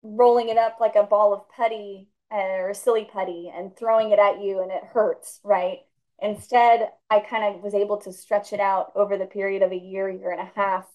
rolling 0.02 0.48
it 0.48 0.58
up 0.58 0.78
like 0.80 0.94
a 0.94 1.02
ball 1.02 1.32
of 1.32 1.48
putty 1.48 2.08
uh, 2.32 2.36
or 2.36 2.74
silly 2.74 3.08
putty 3.12 3.52
and 3.54 3.76
throwing 3.76 4.10
it 4.10 4.18
at 4.18 4.40
you 4.40 4.62
and 4.62 4.70
it 4.70 4.84
hurts, 4.84 5.40
right? 5.44 5.80
Instead, 6.20 6.88
I 7.10 7.20
kind 7.20 7.54
of 7.54 7.62
was 7.62 7.74
able 7.74 7.98
to 7.98 8.12
stretch 8.12 8.52
it 8.52 8.60
out 8.60 8.92
over 8.94 9.18
the 9.18 9.26
period 9.26 9.62
of 9.62 9.72
a 9.72 9.76
year, 9.76 10.08
year 10.08 10.30
and 10.30 10.40
a 10.40 10.52
half, 10.54 10.86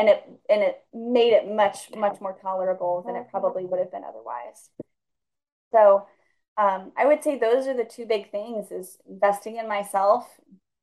and 0.00 0.08
it 0.08 0.24
and 0.48 0.62
it 0.62 0.82
made 0.94 1.34
it 1.34 1.46
much 1.46 1.90
much 1.94 2.18
more 2.22 2.34
tolerable 2.40 3.02
than 3.06 3.16
it 3.16 3.28
probably 3.30 3.66
would 3.66 3.78
have 3.78 3.92
been 3.92 4.02
otherwise. 4.02 4.70
So, 5.72 6.06
um, 6.56 6.92
I 6.96 7.04
would 7.04 7.22
say 7.22 7.38
those 7.38 7.66
are 7.66 7.76
the 7.76 7.84
two 7.84 8.06
big 8.06 8.30
things: 8.30 8.72
is 8.72 8.96
investing 9.06 9.56
in 9.56 9.68
myself, 9.68 10.26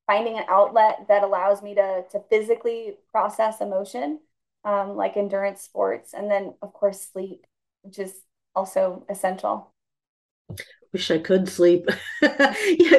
finding 0.06 0.38
an 0.38 0.46
outlet 0.48 1.08
that 1.08 1.24
allows 1.24 1.64
me 1.64 1.74
to 1.74 2.04
to 2.12 2.22
physically 2.30 3.00
process 3.12 3.60
emotion, 3.60 4.20
um, 4.64 4.96
like 4.96 5.18
endurance 5.18 5.64
sports, 5.64 6.14
and 6.14 6.30
then 6.30 6.54
of 6.62 6.72
course 6.74 7.02
sleep, 7.02 7.48
which 7.82 7.98
is 7.98 8.22
also 8.56 9.04
essential 9.10 9.74
wish 10.94 11.12
I 11.12 11.20
could 11.20 11.48
sleep. 11.48 11.86
yeah, 12.22 12.30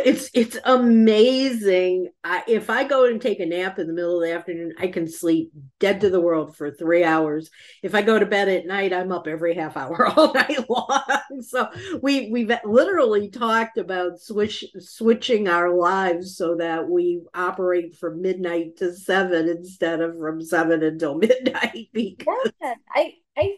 it's 0.04 0.30
it's 0.34 0.56
amazing. 0.64 2.10
I, 2.22 2.44
if 2.46 2.70
I 2.70 2.84
go 2.84 3.06
and 3.06 3.20
take 3.20 3.40
a 3.40 3.46
nap 3.46 3.78
in 3.78 3.86
the 3.86 3.92
middle 3.92 4.22
of 4.22 4.28
the 4.28 4.34
afternoon, 4.34 4.74
I 4.78 4.88
can 4.88 5.08
sleep 5.08 5.50
dead 5.80 6.00
to 6.02 6.10
the 6.10 6.20
world 6.20 6.56
for 6.56 6.70
three 6.70 7.02
hours. 7.04 7.50
If 7.82 7.94
I 7.94 8.02
go 8.02 8.18
to 8.18 8.26
bed 8.26 8.48
at 8.48 8.66
night, 8.66 8.92
I'm 8.92 9.12
up 9.12 9.26
every 9.26 9.54
half 9.54 9.76
hour 9.76 10.06
all 10.16 10.32
night 10.32 10.68
long. 10.68 11.02
So 11.40 11.68
we 12.02 12.30
we've 12.30 12.52
literally 12.64 13.30
talked 13.30 13.78
about 13.78 14.20
switch 14.20 14.64
switching 14.78 15.46
our 15.48 15.72
lives 15.72 16.36
so 16.36 16.56
that 16.56 16.88
we 16.88 17.22
operate 17.34 17.96
from 17.96 18.22
midnight 18.22 18.76
to 18.78 18.92
seven 18.92 19.48
instead 19.48 20.00
of 20.00 20.18
from 20.18 20.42
seven 20.42 20.82
until 20.82 21.16
midnight. 21.16 21.88
Because 21.92 22.52
yeah, 22.60 22.74
I 22.92 23.14
I 23.36 23.56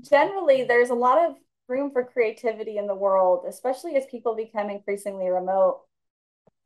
generally 0.00 0.64
there's 0.64 0.90
a 0.90 0.94
lot 0.94 1.30
of 1.30 1.36
room 1.68 1.90
for 1.90 2.04
creativity 2.04 2.78
in 2.78 2.86
the 2.86 2.94
world, 2.94 3.44
especially 3.48 3.96
as 3.96 4.06
people 4.06 4.34
become 4.34 4.70
increasingly 4.70 5.28
remote. 5.28 5.82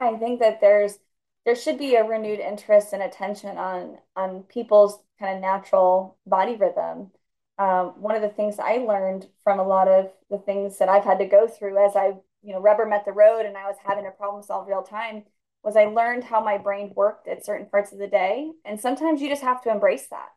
I 0.01 0.17
think 0.17 0.41
that 0.41 0.61
there's 0.61 0.99
there 1.47 1.57
should 1.57 1.79
be 1.79 1.95
a 1.97 2.05
renewed 2.05 2.39
interest 2.41 2.93
and 2.93 3.03
attention 3.03 3.57
on 3.59 3.99
on 4.17 4.43
people's 4.45 4.99
kind 5.19 5.35
of 5.35 5.41
natural 5.41 6.19
body 6.27 6.57
rhythm. 6.57 7.11
Um, 7.59 8.01
one 8.01 8.15
of 8.17 8.23
the 8.23 8.29
things 8.29 8.59
I 8.59 8.79
learned 8.79 9.29
from 9.45 9.59
a 9.59 9.67
lot 9.67 9.89
of 9.89 10.11
the 10.31 10.39
things 10.39 10.79
that 10.79 10.89
I've 10.89 11.05
had 11.05 11.19
to 11.19 11.27
go 11.27 11.47
through 11.47 11.85
as 11.85 11.95
I, 11.95 12.15
you 12.43 12.53
know, 12.55 12.61
rubber 12.61 12.87
met 12.87 13.05
the 13.05 13.13
road 13.13 13.45
and 13.45 13.57
I 13.57 13.67
was 13.67 13.77
having 13.85 14.05
to 14.05 14.11
problem 14.11 14.43
solve 14.43 14.67
real 14.67 14.83
time 14.83 15.25
was 15.63 15.77
I 15.77 15.85
learned 15.85 16.25
how 16.25 16.43
my 16.43 16.57
brain 16.57 16.93
worked 16.97 17.29
at 17.29 17.45
certain 17.45 17.67
parts 17.67 17.93
of 17.93 17.99
the 17.99 18.07
day. 18.07 18.51
And 18.65 18.81
sometimes 18.81 19.21
you 19.21 19.29
just 19.29 19.43
have 19.43 19.63
to 19.63 19.71
embrace 19.71 20.07
that. 20.09 20.31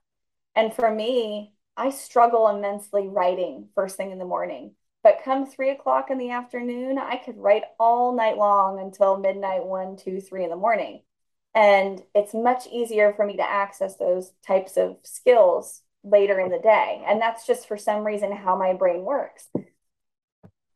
And 0.55 0.73
for 0.73 0.91
me, 0.91 1.53
I 1.75 1.89
struggle 1.89 2.47
immensely 2.47 3.07
writing 3.07 3.69
first 3.75 3.97
thing 3.97 4.11
in 4.11 4.19
the 4.19 4.25
morning. 4.25 4.75
But 5.03 5.21
come 5.23 5.45
three 5.45 5.69
o'clock 5.69 6.09
in 6.09 6.17
the 6.17 6.31
afternoon, 6.31 6.97
I 6.97 7.17
could 7.17 7.37
write 7.37 7.63
all 7.77 8.15
night 8.15 8.37
long 8.37 8.79
until 8.79 9.17
midnight, 9.17 9.65
one, 9.65 9.97
two, 9.97 10.21
three 10.21 10.45
in 10.45 10.49
the 10.49 10.55
morning. 10.55 11.01
And 11.53 12.01
it's 12.15 12.33
much 12.33 12.67
easier 12.67 13.13
for 13.13 13.25
me 13.25 13.35
to 13.37 13.43
access 13.49 13.97
those 13.97 14.31
types 14.47 14.77
of 14.77 14.97
skills 15.03 15.81
later 16.03 16.39
in 16.39 16.51
the 16.51 16.59
day. 16.59 17.03
And 17.05 17.21
that's 17.21 17.45
just 17.45 17.67
for 17.67 17.77
some 17.77 18.05
reason 18.05 18.31
how 18.31 18.57
my 18.57 18.73
brain 18.73 19.03
works. 19.03 19.47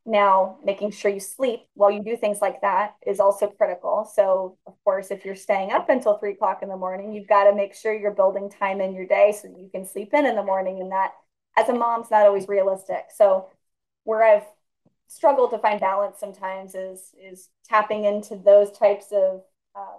Now, 0.08 0.56
making 0.64 0.92
sure 0.92 1.10
you 1.10 1.20
sleep 1.20 1.66
while 1.74 1.90
you 1.90 2.02
do 2.02 2.16
things 2.16 2.40
like 2.40 2.62
that 2.62 2.94
is 3.06 3.20
also 3.20 3.46
critical. 3.46 4.10
So, 4.10 4.56
of 4.66 4.72
course, 4.82 5.10
if 5.10 5.22
you're 5.22 5.36
staying 5.36 5.70
up 5.70 5.90
until 5.90 6.16
three 6.16 6.32
o'clock 6.32 6.60
in 6.62 6.70
the 6.70 6.78
morning, 6.78 7.12
you've 7.12 7.28
got 7.28 7.44
to 7.44 7.54
make 7.54 7.74
sure 7.74 7.92
you're 7.92 8.12
building 8.14 8.48
time 8.48 8.80
in 8.80 8.94
your 8.94 9.06
day 9.06 9.36
so 9.38 9.48
you 9.48 9.68
can 9.70 9.84
sleep 9.84 10.14
in 10.14 10.24
in 10.24 10.34
the 10.34 10.42
morning. 10.42 10.80
And 10.80 10.90
that, 10.92 11.12
as 11.58 11.68
a 11.68 11.74
mom's, 11.74 12.10
not 12.10 12.24
always 12.24 12.48
realistic. 12.48 13.08
So, 13.14 13.50
where 14.04 14.24
I've 14.24 14.46
struggled 15.08 15.50
to 15.50 15.58
find 15.58 15.78
balance 15.78 16.18
sometimes 16.18 16.74
is 16.74 17.12
is 17.22 17.50
tapping 17.68 18.06
into 18.06 18.36
those 18.36 18.72
types 18.72 19.12
of 19.12 19.42
um, 19.76 19.98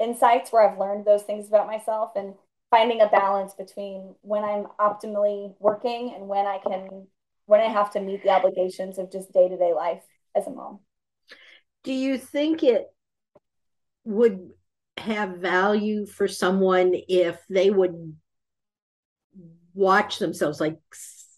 insights 0.00 0.52
where 0.52 0.68
I've 0.68 0.80
learned 0.80 1.04
those 1.04 1.22
things 1.22 1.46
about 1.46 1.68
myself 1.68 2.10
and 2.16 2.34
finding 2.70 3.02
a 3.02 3.08
balance 3.08 3.54
between 3.54 4.16
when 4.22 4.42
I'm 4.42 4.66
optimally 4.80 5.54
working 5.60 6.12
and 6.12 6.26
when 6.26 6.44
I 6.44 6.58
can 6.58 7.06
when 7.46 7.60
I 7.60 7.68
have 7.68 7.90
to 7.92 8.00
meet 8.00 8.22
the 8.22 8.30
obligations 8.30 8.98
of 8.98 9.12
just 9.12 9.32
day 9.32 9.48
to 9.48 9.56
day 9.56 9.72
life 9.74 10.02
as 10.34 10.46
a 10.46 10.50
mom. 10.50 10.80
Do 11.82 11.92
you 11.92 12.18
think 12.18 12.62
it 12.62 12.86
would 14.04 14.50
have 14.96 15.36
value 15.38 16.06
for 16.06 16.28
someone 16.28 16.94
if 17.08 17.38
they 17.50 17.70
would 17.70 18.16
watch 19.74 20.18
themselves, 20.18 20.60
like 20.60 20.78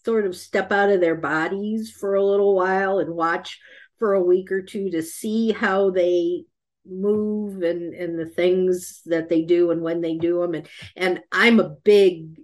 sort 0.05 0.25
of 0.25 0.35
step 0.35 0.71
out 0.71 0.89
of 0.89 1.01
their 1.01 1.15
bodies 1.15 1.91
for 1.91 2.15
a 2.15 2.23
little 2.23 2.55
while 2.55 2.99
and 2.99 3.13
watch 3.13 3.59
for 3.97 4.13
a 4.13 4.23
week 4.23 4.51
or 4.51 4.61
two 4.61 4.89
to 4.91 5.01
see 5.01 5.51
how 5.51 5.89
they 5.89 6.43
move 6.89 7.61
and 7.63 7.93
and 7.93 8.17
the 8.17 8.25
things 8.25 9.01
that 9.05 9.27
they 9.27 9.41
do 9.41 9.71
and 9.71 9.81
when 9.81 9.99
they 9.99 10.15
do 10.15 10.39
them 10.39 10.53
and 10.53 10.67
and 10.95 11.19
I'm 11.33 11.59
a 11.59 11.75
big 11.83 12.37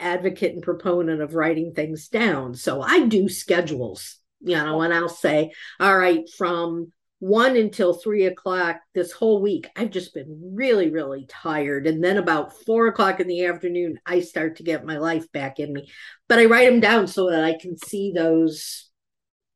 advocate 0.00 0.54
and 0.54 0.62
proponent 0.62 1.20
of 1.20 1.34
writing 1.34 1.72
things 1.72 2.08
down. 2.08 2.54
So 2.54 2.80
I 2.80 3.06
do 3.06 3.28
schedules, 3.28 4.18
you 4.40 4.56
know, 4.56 4.82
and 4.82 4.92
I'll 4.92 5.08
say, 5.08 5.52
all 5.80 5.96
right, 5.96 6.28
from 6.36 6.92
one 7.20 7.56
until 7.56 7.94
three 7.94 8.26
o'clock 8.26 8.76
this 8.94 9.10
whole 9.10 9.42
week, 9.42 9.68
I've 9.74 9.90
just 9.90 10.14
been 10.14 10.52
really, 10.54 10.90
really 10.90 11.26
tired. 11.28 11.86
And 11.86 12.02
then 12.02 12.16
about 12.16 12.52
four 12.64 12.86
o'clock 12.86 13.18
in 13.18 13.26
the 13.26 13.46
afternoon, 13.46 13.98
I 14.06 14.20
start 14.20 14.56
to 14.56 14.62
get 14.62 14.86
my 14.86 14.98
life 14.98 15.30
back 15.32 15.58
in 15.58 15.72
me. 15.72 15.90
But 16.28 16.38
I 16.38 16.44
write 16.44 16.70
them 16.70 16.80
down 16.80 17.08
so 17.08 17.30
that 17.30 17.42
I 17.42 17.58
can 17.58 17.76
see 17.76 18.12
those, 18.14 18.88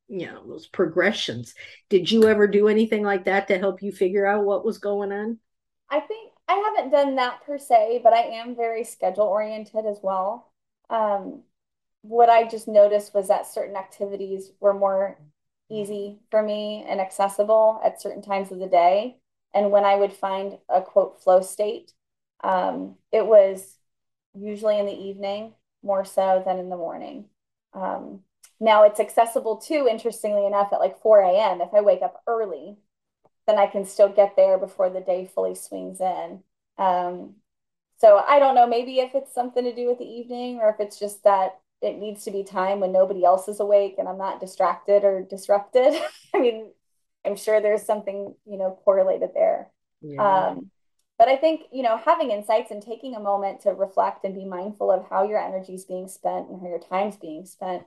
you 0.09 0.25
know, 0.25 0.45
those 0.45 0.67
progressions. 0.67 1.53
Did 1.89 2.11
you 2.11 2.25
ever 2.25 2.47
do 2.47 2.67
anything 2.67 3.03
like 3.03 3.25
that 3.25 3.47
to 3.47 3.57
help 3.57 3.81
you 3.81 3.93
figure 3.93 4.25
out 4.25 4.45
what 4.45 4.65
was 4.65 4.79
going 4.79 5.13
on? 5.13 5.39
I 5.89 6.01
think 6.01 6.32
I 6.47 6.55
haven't 6.55 6.91
done 6.91 7.15
that 7.15 7.43
per 7.45 7.57
se, 7.57 8.01
but 8.03 8.13
I 8.13 8.21
am 8.23 8.55
very 8.55 8.83
schedule 8.83 9.25
oriented 9.25 9.85
as 9.85 9.99
well. 10.01 10.51
Um, 10.89 11.43
what 12.01 12.29
I 12.29 12.47
just 12.47 12.67
noticed 12.67 13.13
was 13.13 13.29
that 13.29 13.47
certain 13.47 13.75
activities 13.77 14.51
were 14.59 14.73
more 14.73 15.17
easy 15.69 16.19
for 16.29 16.43
me 16.43 16.85
and 16.87 16.99
accessible 17.01 17.81
at 17.83 18.01
certain 18.01 18.21
times 18.21 18.51
of 18.51 18.59
the 18.59 18.67
day. 18.67 19.17
And 19.53 19.71
when 19.71 19.85
I 19.85 19.95
would 19.95 20.13
find 20.13 20.57
a 20.69 20.81
quote 20.81 21.21
flow 21.23 21.41
state, 21.41 21.93
um, 22.43 22.95
it 23.11 23.25
was 23.25 23.77
usually 24.33 24.79
in 24.79 24.85
the 24.85 24.91
evening 24.93 25.53
more 25.83 26.05
so 26.05 26.41
than 26.45 26.59
in 26.59 26.69
the 26.69 26.77
morning. 26.77 27.25
Um, 27.73 28.21
now 28.59 28.83
it's 28.83 28.99
accessible 28.99 29.57
too, 29.57 29.87
interestingly 29.89 30.45
enough, 30.45 30.73
at 30.73 30.79
like 30.79 31.01
4 31.01 31.21
a.m. 31.21 31.61
If 31.61 31.73
I 31.73 31.81
wake 31.81 32.01
up 32.01 32.21
early, 32.27 32.77
then 33.47 33.57
I 33.57 33.67
can 33.67 33.85
still 33.85 34.09
get 34.09 34.35
there 34.35 34.57
before 34.57 34.89
the 34.89 35.01
day 35.01 35.29
fully 35.33 35.55
swings 35.55 35.99
in. 35.99 36.43
Um, 36.77 37.35
so 37.97 38.23
I 38.27 38.39
don't 38.39 38.55
know, 38.55 38.67
maybe 38.67 38.99
if 38.99 39.15
it's 39.15 39.33
something 39.33 39.63
to 39.63 39.75
do 39.75 39.87
with 39.87 39.99
the 39.99 40.05
evening 40.05 40.59
or 40.59 40.69
if 40.69 40.79
it's 40.79 40.99
just 40.99 41.23
that 41.23 41.59
it 41.81 41.97
needs 41.97 42.23
to 42.23 42.31
be 42.31 42.43
time 42.43 42.79
when 42.79 42.91
nobody 42.91 43.23
else 43.25 43.47
is 43.47 43.59
awake 43.59 43.95
and 43.97 44.07
I'm 44.07 44.17
not 44.17 44.39
distracted 44.39 45.03
or 45.03 45.21
disrupted. 45.21 45.93
I 46.33 46.39
mean, 46.39 46.71
I'm 47.25 47.35
sure 47.35 47.61
there's 47.61 47.83
something, 47.83 48.33
you 48.45 48.57
know, 48.57 48.79
correlated 48.83 49.31
there. 49.33 49.69
Yeah. 50.01 50.47
Um, 50.49 50.69
but 51.17 51.27
I 51.27 51.37
think, 51.37 51.63
you 51.71 51.83
know, 51.83 51.97
having 51.97 52.31
insights 52.31 52.71
and 52.71 52.81
taking 52.81 53.15
a 53.15 53.19
moment 53.19 53.61
to 53.61 53.71
reflect 53.71 54.25
and 54.25 54.33
be 54.33 54.45
mindful 54.45 54.91
of 54.91 55.07
how 55.09 55.27
your 55.27 55.39
energy 55.39 55.75
is 55.75 55.85
being 55.85 56.07
spent 56.07 56.49
and 56.49 56.59
how 56.59 56.67
your 56.67 56.79
time's 56.79 57.17
being 57.17 57.45
spent 57.45 57.83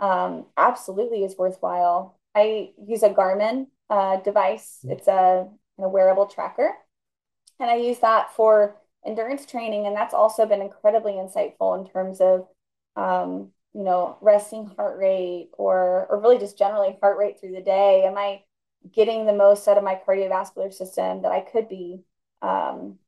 um, 0.00 0.46
absolutely 0.56 1.24
is 1.24 1.38
worthwhile. 1.38 2.18
I 2.34 2.72
use 2.84 3.02
a 3.02 3.10
Garmin 3.10 3.68
uh, 3.90 4.16
device. 4.20 4.78
It's 4.84 5.08
a, 5.08 5.48
a 5.78 5.88
wearable 5.88 6.26
tracker. 6.26 6.72
And 7.60 7.70
I 7.70 7.76
use 7.76 7.98
that 8.00 8.34
for 8.34 8.76
endurance 9.06 9.46
training. 9.46 9.86
And 9.86 9.96
that's 9.96 10.14
also 10.14 10.46
been 10.46 10.62
incredibly 10.62 11.12
insightful 11.12 11.78
in 11.78 11.90
terms 11.90 12.20
of, 12.20 12.46
um, 12.96 13.50
you 13.74 13.84
know, 13.84 14.18
resting 14.20 14.66
heart 14.76 14.98
rate 14.98 15.50
or, 15.52 16.06
or 16.08 16.20
really 16.20 16.38
just 16.38 16.58
generally 16.58 16.96
heart 17.00 17.18
rate 17.18 17.40
through 17.40 17.52
the 17.52 17.60
day. 17.60 18.04
Am 18.04 18.16
I 18.16 18.42
getting 18.92 19.26
the 19.26 19.32
most 19.32 19.66
out 19.68 19.78
of 19.78 19.84
my 19.84 20.00
cardiovascular 20.06 20.72
system 20.72 21.22
that 21.22 21.32
I 21.32 21.40
could 21.40 21.68
be? 21.68 22.02
Um, 22.42 22.98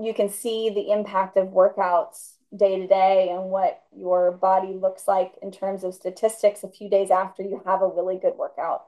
you 0.00 0.14
can 0.14 0.28
see 0.28 0.70
the 0.70 0.90
impact 0.90 1.36
of 1.36 1.48
workouts 1.48 2.36
day 2.56 2.78
to 2.78 2.86
day 2.86 3.28
and 3.30 3.44
what 3.44 3.82
your 3.96 4.32
body 4.32 4.72
looks 4.72 5.08
like 5.08 5.32
in 5.42 5.50
terms 5.50 5.84
of 5.84 5.94
statistics 5.94 6.62
a 6.62 6.68
few 6.68 6.88
days 6.88 7.10
after 7.10 7.42
you 7.42 7.60
have 7.66 7.82
a 7.82 7.88
really 7.88 8.18
good 8.18 8.34
workout. 8.36 8.84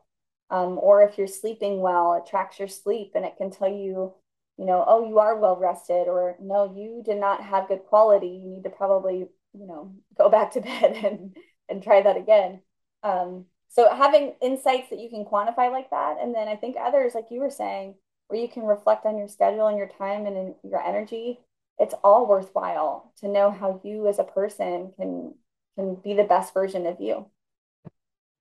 Um, 0.51 0.79
or 0.79 1.03
if 1.03 1.19
you're 1.19 1.27
sleeping 1.27 1.81
well, 1.81 2.15
it 2.15 2.29
tracks 2.29 2.59
your 2.59 2.69
sleep 2.69 3.13
and 3.15 3.25
it 3.25 3.37
can 3.37 3.51
tell 3.51 3.69
you, 3.69 4.15
you 4.59 4.65
know, 4.65 4.85
oh, 4.87 5.07
you 5.09 5.19
are 5.19 5.37
well 5.39 5.57
rested, 5.57 6.09
or 6.09 6.37
no, 6.41 6.73
you 6.75 7.03
did 7.05 7.19
not 7.19 7.43
have 7.43 7.69
good 7.69 7.85
quality. 7.89 8.29
You 8.29 8.51
need 8.51 8.65
to 8.65 8.71
probably, 8.71 9.27
you 9.53 9.67
know, 9.67 9.93
go 10.17 10.29
back 10.37 10.53
to 10.53 10.61
bed 10.61 10.97
and 11.05 11.37
and 11.69 11.83
try 11.83 12.01
that 12.03 12.17
again. 12.17 12.61
Um, 13.03 13.47
so 13.69 13.93
having 13.93 14.35
insights 14.41 14.91
that 14.91 15.01
you 15.01 15.11
can 15.11 15.25
quantify 15.25 15.71
like 15.71 15.91
that, 15.91 16.17
and 16.21 16.35
then 16.35 16.49
I 16.49 16.57
think 16.57 16.77
others, 16.79 17.15
like 17.15 17.27
you 17.31 17.41
were 17.41 17.51
saying, 17.51 17.97
where 18.29 18.41
you 18.41 18.49
can 18.49 18.63
reflect 18.63 19.05
on 19.05 19.19
your 19.19 19.29
schedule 19.29 19.67
and 19.67 19.77
your 19.77 19.91
time 19.99 20.27
and 20.27 20.55
your 20.65 20.83
energy 20.83 21.41
it's 21.79 21.95
all 22.03 22.27
worthwhile 22.27 23.13
to 23.21 23.29
know 23.29 23.51
how 23.51 23.81
you 23.85 24.09
as 24.09 24.19
a 24.19 24.25
person 24.25 24.93
can 24.99 25.35
can 25.77 25.95
be 25.97 26.15
the 26.15 26.25
best 26.25 26.55
version 26.55 26.87
of 26.87 27.01
you 27.01 27.27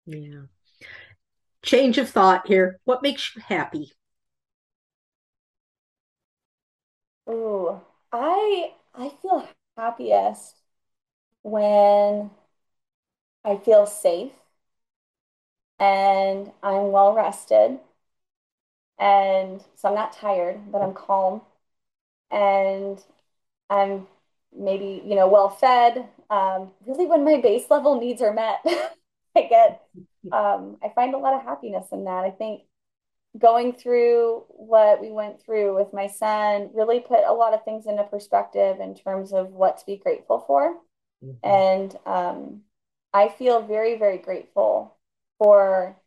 yeah 0.06 0.44
change 1.66 1.98
of 1.98 2.10
thought 2.10 2.48
here 2.48 2.80
what 2.86 3.04
makes 3.04 3.36
you 3.36 3.42
happy 3.48 3.92
Oh, 7.28 7.84
I 8.12 8.74
I 8.96 9.10
feel 9.22 9.48
happiest 9.78 10.58
when 11.44 12.32
I 13.46 13.56
feel 13.56 13.86
safe 13.86 14.34
and 15.80 16.52
I'm 16.62 16.92
well 16.92 17.14
rested 17.14 17.80
and 19.00 19.62
so 19.76 19.90
I'm 19.90 19.96
not 19.96 20.14
tired, 20.14 20.72
but 20.72 20.82
I'm 20.82 20.94
calm 20.94 21.42
and 22.32 23.04
I'm 23.70 24.08
maybe, 24.58 25.04
you 25.06 25.16
know, 25.16 25.28
well 25.30 25.50
fed. 25.50 26.08
Um, 26.30 26.72
really, 26.88 27.08
when 27.08 27.26
my 27.26 27.42
base 27.42 27.70
level 27.72 28.00
needs 28.00 28.22
are 28.22 28.34
met, 28.34 28.60
I 29.38 29.44
get, 29.44 29.84
um, 30.32 30.78
I 30.84 30.90
find 30.94 31.14
a 31.14 31.18
lot 31.18 31.34
of 31.34 31.44
happiness 31.44 31.88
in 31.92 32.06
that. 32.06 32.24
I 32.24 32.32
think 32.32 32.62
going 33.38 33.74
through 33.74 34.44
what 34.48 35.02
we 35.02 35.12
went 35.12 35.42
through 35.44 35.76
with 35.76 35.94
my 35.94 36.08
son 36.08 36.70
really 36.74 37.02
put 37.02 37.20
a 37.26 37.34
lot 37.34 37.54
of 37.54 37.64
things 37.64 37.86
into 37.86 38.04
perspective 38.04 38.80
in 38.80 38.96
terms 38.96 39.34
of 39.34 39.50
what 39.50 39.78
to 39.78 39.86
be 39.86 39.98
grateful 39.98 40.44
for. 40.48 40.76
Mm-hmm. 41.24 41.48
And 41.48 41.98
um, 42.06 42.62
I 43.14 43.30
feel 43.30 43.62
very, 43.62 43.98
very 43.98 44.18
grateful 44.18 44.98
for 45.38 45.98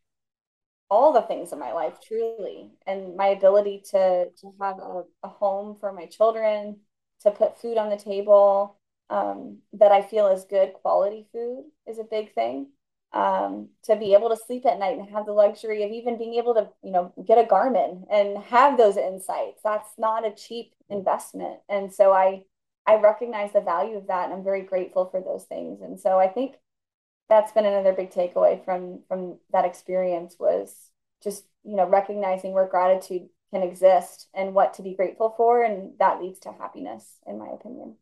all 0.90 1.12
the 1.12 1.22
things 1.22 1.52
in 1.52 1.58
my 1.58 1.72
life, 1.72 1.94
truly, 2.06 2.70
and 2.86 3.14
my 3.16 3.28
ability 3.28 3.82
to 3.90 4.30
to 4.40 4.54
have 4.60 4.78
a, 4.78 5.02
a 5.22 5.28
home 5.28 5.76
for 5.80 5.92
my 5.92 6.06
children, 6.06 6.78
to 7.22 7.30
put 7.30 7.60
food 7.60 7.76
on 7.76 7.90
the 7.90 7.96
table 7.96 8.78
um, 9.10 9.58
that 9.74 9.92
I 9.92 10.02
feel 10.02 10.28
is 10.28 10.44
good 10.44 10.72
quality 10.74 11.26
food 11.32 11.64
is 11.86 11.98
a 11.98 12.04
big 12.04 12.34
thing. 12.34 12.68
Um, 13.10 13.70
to 13.84 13.96
be 13.96 14.12
able 14.12 14.28
to 14.28 14.36
sleep 14.36 14.66
at 14.66 14.78
night 14.78 14.98
and 14.98 15.08
have 15.08 15.24
the 15.24 15.32
luxury 15.32 15.82
of 15.82 15.90
even 15.90 16.18
being 16.18 16.34
able 16.34 16.52
to, 16.54 16.68
you 16.82 16.92
know, 16.92 17.12
get 17.26 17.38
a 17.38 17.48
Garmin 17.48 18.04
and 18.12 18.36
have 18.44 18.76
those 18.76 18.98
insights. 18.98 19.62
That's 19.64 19.88
not 19.96 20.26
a 20.26 20.34
cheap 20.34 20.74
investment. 20.90 21.60
And 21.70 21.92
so 21.92 22.12
I 22.12 22.42
I 22.86 22.96
recognize 22.96 23.52
the 23.52 23.62
value 23.62 23.96
of 23.96 24.08
that 24.08 24.26
and 24.26 24.34
I'm 24.34 24.44
very 24.44 24.62
grateful 24.62 25.08
for 25.10 25.20
those 25.22 25.44
things. 25.44 25.80
And 25.80 25.98
so 25.98 26.18
I 26.18 26.28
think 26.28 26.56
that's 27.28 27.52
been 27.52 27.66
another 27.66 27.92
big 27.92 28.10
takeaway 28.10 28.64
from 28.64 29.00
from 29.08 29.38
that 29.52 29.64
experience 29.64 30.36
was 30.38 30.90
just, 31.22 31.44
you 31.64 31.76
know, 31.76 31.86
recognizing 31.88 32.52
where 32.52 32.66
gratitude 32.68 33.28
can 33.52 33.62
exist 33.62 34.28
and 34.34 34.54
what 34.54 34.74
to 34.74 34.82
be 34.82 34.94
grateful 34.94 35.34
for. 35.36 35.62
And 35.62 35.92
that 35.98 36.20
leads 36.22 36.38
to 36.40 36.52
happiness, 36.52 37.18
in 37.26 37.38
my 37.38 37.48
opinion. 37.48 37.96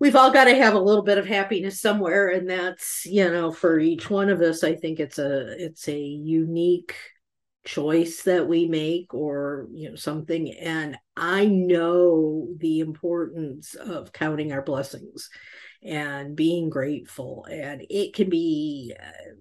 We've 0.00 0.16
all 0.16 0.32
got 0.32 0.44
to 0.44 0.54
have 0.54 0.74
a 0.74 0.80
little 0.80 1.02
bit 1.02 1.18
of 1.18 1.26
happiness 1.26 1.80
somewhere, 1.80 2.28
and 2.28 2.48
that's 2.48 3.04
you 3.04 3.30
know 3.30 3.50
for 3.50 3.78
each 3.78 4.08
one 4.10 4.28
of 4.28 4.40
us. 4.40 4.62
I 4.62 4.74
think 4.74 5.00
it's 5.00 5.18
a 5.18 5.54
it's 5.62 5.88
a 5.88 5.98
unique 5.98 6.94
choice 7.64 8.22
that 8.22 8.48
we 8.48 8.66
make 8.66 9.12
or 9.12 9.66
you 9.72 9.90
know 9.90 9.96
something 9.96 10.54
and 10.54 10.96
i 11.18 11.44
know 11.44 12.48
the 12.60 12.80
importance 12.80 13.74
of 13.74 14.10
counting 14.10 14.52
our 14.52 14.62
blessings 14.62 15.28
and 15.82 16.34
being 16.34 16.70
grateful 16.70 17.46
and 17.50 17.82
it 17.90 18.14
can 18.14 18.30
be 18.30 18.94
uh, 18.98 19.34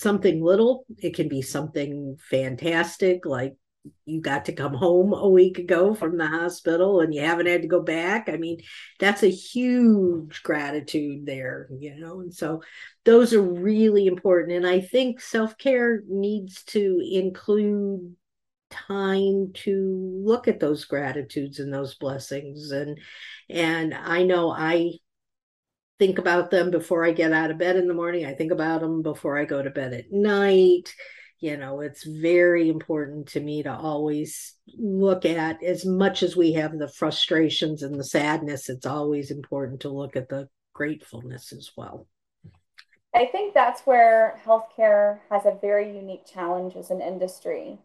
something 0.00 0.42
little, 0.42 0.84
it 0.98 1.14
can 1.14 1.28
be 1.28 1.42
something 1.42 2.16
fantastic, 2.18 3.26
like 3.26 3.56
you 4.04 4.20
got 4.20 4.44
to 4.46 4.52
come 4.52 4.74
home 4.74 5.12
a 5.12 5.28
week 5.28 5.58
ago 5.58 5.94
from 5.94 6.18
the 6.18 6.26
hospital 6.26 7.00
and 7.00 7.14
you 7.14 7.22
haven't 7.22 7.46
had 7.46 7.62
to 7.62 7.68
go 7.68 7.80
back. 7.80 8.28
I 8.28 8.36
mean, 8.36 8.60
that's 8.98 9.22
a 9.22 9.30
huge 9.30 10.42
gratitude 10.42 11.24
there, 11.26 11.68
you 11.78 11.98
know. 11.98 12.20
And 12.20 12.34
so 12.34 12.62
those 13.04 13.32
are 13.32 13.42
really 13.42 14.06
important. 14.06 14.56
And 14.56 14.66
I 14.66 14.80
think 14.80 15.20
self 15.20 15.56
care 15.56 16.02
needs 16.08 16.62
to 16.64 17.00
include 17.10 18.16
time 18.70 19.52
to 19.52 20.22
look 20.24 20.46
at 20.46 20.60
those 20.60 20.84
gratitudes 20.84 21.58
and 21.58 21.74
those 21.74 21.96
blessings 21.96 22.70
and 22.70 23.00
and 23.48 23.92
i 23.92 24.22
know 24.22 24.52
i 24.52 24.92
think 26.00 26.18
about 26.18 26.50
them 26.50 26.70
before 26.70 27.04
I 27.04 27.12
get 27.12 27.32
out 27.32 27.50
of 27.50 27.58
bed 27.58 27.76
in 27.76 27.86
the 27.86 27.94
morning. 27.94 28.24
I 28.24 28.32
think 28.32 28.50
about 28.50 28.80
them 28.80 29.02
before 29.02 29.38
I 29.38 29.44
go 29.44 29.62
to 29.62 29.68
bed 29.68 29.92
at 29.92 30.10
night. 30.10 30.94
You 31.40 31.56
know, 31.56 31.80
it's 31.80 32.04
very 32.04 32.68
important 32.68 33.28
to 33.28 33.40
me 33.40 33.62
to 33.62 33.72
always 33.72 34.54
look 34.76 35.24
at 35.24 35.62
as 35.62 35.86
much 35.86 36.22
as 36.22 36.36
we 36.36 36.52
have 36.52 36.78
the 36.78 36.88
frustrations 36.88 37.82
and 37.82 37.98
the 37.98 38.04
sadness, 38.04 38.68
it's 38.68 38.84
always 38.84 39.30
important 39.30 39.80
to 39.80 39.88
look 39.88 40.16
at 40.16 40.28
the 40.28 40.48
gratefulness 40.74 41.52
as 41.52 41.70
well. 41.76 42.06
I 43.14 43.24
think 43.24 43.54
that's 43.54 43.80
where 43.82 44.40
healthcare 44.44 45.20
has 45.30 45.46
a 45.46 45.58
very 45.60 45.96
unique 45.96 46.26
challenge 46.26 46.76
as 46.76 46.90
an 46.90 47.00
industry, 47.00 47.78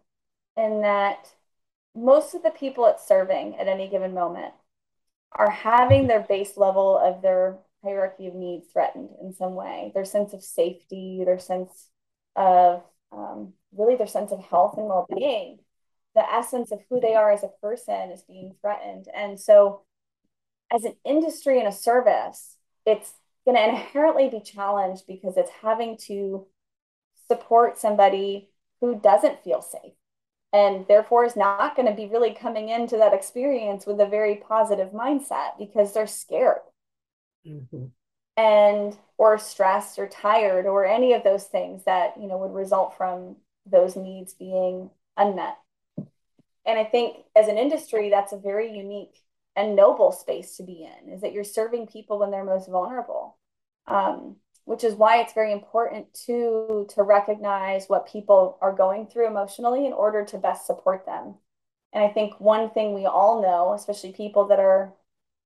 in 0.58 0.82
that 0.82 1.34
most 1.96 2.36
of 2.36 2.44
the 2.44 2.52
people 2.52 2.86
it's 2.88 3.08
serving 3.08 3.56
at 3.58 3.68
any 3.68 3.88
given 3.88 4.14
moment 4.14 4.54
are 5.32 5.50
having 5.50 6.08
their 6.08 6.20
base 6.20 6.58
level 6.58 6.98
of 6.98 7.22
their 7.22 7.58
hierarchy 7.84 8.28
of 8.28 8.36
needs 8.36 8.68
threatened 8.72 9.10
in 9.22 9.34
some 9.34 9.56
way 9.56 9.92
their 9.94 10.06
sense 10.06 10.34
of 10.34 10.44
safety 10.44 11.22
their 11.24 11.38
sense 11.38 11.90
of 12.36 12.84
um, 13.12 13.54
really 13.76 13.96
their 13.96 14.08
sense 14.08 14.32
of 14.32 14.40
health 14.40 14.76
and 14.78 14.88
well-being. 14.88 15.60
The 16.16 16.32
essence 16.32 16.72
of 16.72 16.80
who 16.90 17.00
they 17.00 17.14
are 17.16 17.32
as 17.32 17.44
a 17.44 17.52
person 17.62 18.12
is 18.12 18.24
being 18.24 18.56
threatened. 18.62 19.08
And 19.14 19.40
so 19.40 19.82
as 20.74 20.84
an 20.84 20.96
industry 21.06 21.60
and 21.60 21.68
a 21.68 21.72
service 21.72 22.56
it's 22.86 23.14
going 23.46 23.58
to 23.58 23.70
inherently 23.70 24.30
be 24.30 24.40
challenged 24.40 25.06
because 25.08 25.38
it's 25.38 25.52
having 25.62 25.98
to 25.98 26.46
support 27.28 27.80
somebody 27.80 28.50
who 28.82 29.00
doesn't 29.00 29.44
feel 29.44 29.62
safe 29.62 29.94
and 30.54 30.88
therefore 30.88 31.26
is 31.26 31.36
not 31.36 31.76
going 31.76 31.88
to 31.88 31.94
be 31.94 32.08
really 32.08 32.34
coming 32.34 32.70
into 32.70 32.98
that 32.98 33.14
experience 33.14 33.86
with 33.86 34.00
a 34.00 34.06
very 34.06 34.36
positive 34.36 34.92
mindset 34.92 35.58
because 35.58 35.94
they're 35.94 36.08
scared. 36.08 36.60
Mm-hmm. 37.46 37.86
And 38.38 38.98
or 39.18 39.38
stressed 39.38 39.98
or 39.98 40.08
tired 40.08 40.66
or 40.66 40.86
any 40.86 41.14
of 41.14 41.24
those 41.24 41.46
things 41.46 41.84
that 41.86 42.14
you 42.20 42.28
know 42.28 42.38
would 42.38 42.54
result 42.54 42.98
from 42.98 43.38
those 43.66 43.96
needs 43.96 44.34
being 44.34 44.90
unmet. 45.18 45.58
And 45.98 46.80
i 46.80 46.84
think 46.84 47.18
as 47.36 47.48
an 47.48 47.58
industry 47.58 48.10
that's 48.10 48.34
a 48.34 48.38
very 48.38 48.76
unique 48.76 49.22
and 49.56 49.76
noble 49.76 50.12
space 50.12 50.58
to 50.58 50.64
be 50.64 50.84
in 50.84 51.14
is 51.14 51.22
that 51.22 51.32
you're 51.32 51.44
serving 51.44 51.88
people 51.88 52.20
when 52.20 52.32
they're 52.32 52.44
most 52.44 52.70
vulnerable 52.70 53.38
um, 53.88 54.38
which 54.66 54.84
is 54.84 54.96
why 54.96 55.22
it's 55.22 55.34
very 55.34 55.52
important 55.52 56.14
to 56.26 56.88
to 56.90 57.04
recognize 57.04 57.86
what 57.88 58.08
people 58.08 58.58
are 58.62 58.74
going 58.74 59.08
through 59.08 59.28
emotionally 59.28 59.86
in 59.86 59.94
order 59.94 60.26
to 60.26 60.38
best 60.38 60.66
support 60.66 61.06
them. 61.06 61.36
And 61.94 62.04
I 62.04 62.10
think 62.10 62.40
one 62.40 62.72
thing 62.72 62.94
we 62.94 63.06
all 63.06 63.42
know, 63.42 63.74
especially 63.74 64.12
people 64.12 64.48
that 64.48 64.60
are 64.60 64.94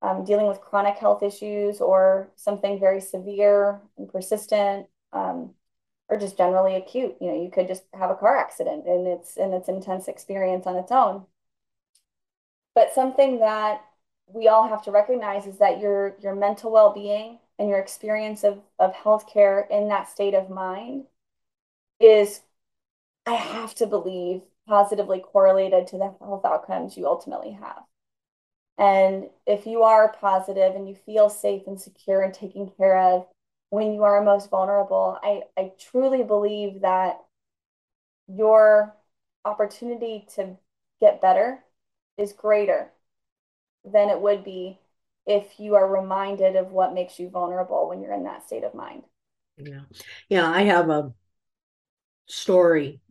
um, 0.01 0.23
dealing 0.23 0.47
with 0.47 0.61
chronic 0.61 0.97
health 0.97 1.23
issues 1.23 1.81
or 1.81 2.29
something 2.35 2.79
very 2.79 3.01
severe 3.01 3.81
and 3.97 4.09
persistent, 4.09 4.87
um, 5.13 5.51
or 6.09 6.17
just 6.17 6.37
generally 6.37 6.75
acute. 6.75 7.15
You 7.21 7.31
know, 7.31 7.43
you 7.43 7.51
could 7.51 7.67
just 7.67 7.83
have 7.93 8.09
a 8.09 8.15
car 8.15 8.37
accident 8.37 8.87
and 8.87 9.07
it's 9.07 9.37
and 9.37 9.53
it's 9.53 9.69
intense 9.69 10.07
experience 10.07 10.65
on 10.65 10.77
its 10.77 10.91
own. 10.91 11.25
But 12.75 12.93
something 12.93 13.39
that 13.39 13.81
we 14.27 14.47
all 14.47 14.67
have 14.67 14.83
to 14.83 14.91
recognize 14.91 15.45
is 15.45 15.57
that 15.57 15.79
your 15.81 16.15
your 16.21 16.35
mental 16.35 16.71
well-being 16.71 17.39
and 17.59 17.67
your 17.69 17.79
experience 17.79 18.43
of, 18.43 18.61
of 18.79 18.93
healthcare 18.93 19.69
in 19.69 19.89
that 19.89 20.09
state 20.09 20.33
of 20.33 20.49
mind 20.49 21.05
is, 21.99 22.41
I 23.25 23.33
have 23.33 23.75
to 23.75 23.85
believe, 23.85 24.41
positively 24.67 25.19
correlated 25.19 25.87
to 25.87 25.97
the 25.97 26.15
health 26.21 26.45
outcomes 26.45 26.95
you 26.95 27.05
ultimately 27.05 27.51
have. 27.51 27.83
And 28.79 29.25
if 29.45 29.65
you 29.65 29.83
are 29.83 30.13
positive 30.13 30.73
and 30.73 30.87
you 30.87 30.95
feel 30.95 31.29
safe 31.29 31.63
and 31.67 31.79
secure 31.79 32.21
and 32.21 32.33
taken 32.33 32.71
care 32.77 32.97
of 32.97 33.27
when 33.69 33.93
you 33.93 34.03
are 34.03 34.23
most 34.23 34.49
vulnerable, 34.49 35.19
I, 35.21 35.41
I 35.57 35.73
truly 35.77 36.23
believe 36.23 36.81
that 36.81 37.19
your 38.27 38.95
opportunity 39.43 40.25
to 40.35 40.55
get 41.01 41.21
better 41.21 41.59
is 42.17 42.31
greater 42.31 42.91
than 43.83 44.09
it 44.09 44.21
would 44.21 44.45
be 44.45 44.79
if 45.25 45.59
you 45.59 45.75
are 45.75 45.87
reminded 45.87 46.55
of 46.55 46.71
what 46.71 46.93
makes 46.93 47.19
you 47.19 47.29
vulnerable 47.29 47.89
when 47.89 48.01
you're 48.01 48.13
in 48.13 48.23
that 48.23 48.45
state 48.45 48.63
of 48.63 48.73
mind. 48.73 49.03
Yeah. 49.57 49.81
Yeah. 50.29 50.49
I 50.49 50.61
have 50.63 50.89
a 50.89 51.13
story 52.27 53.01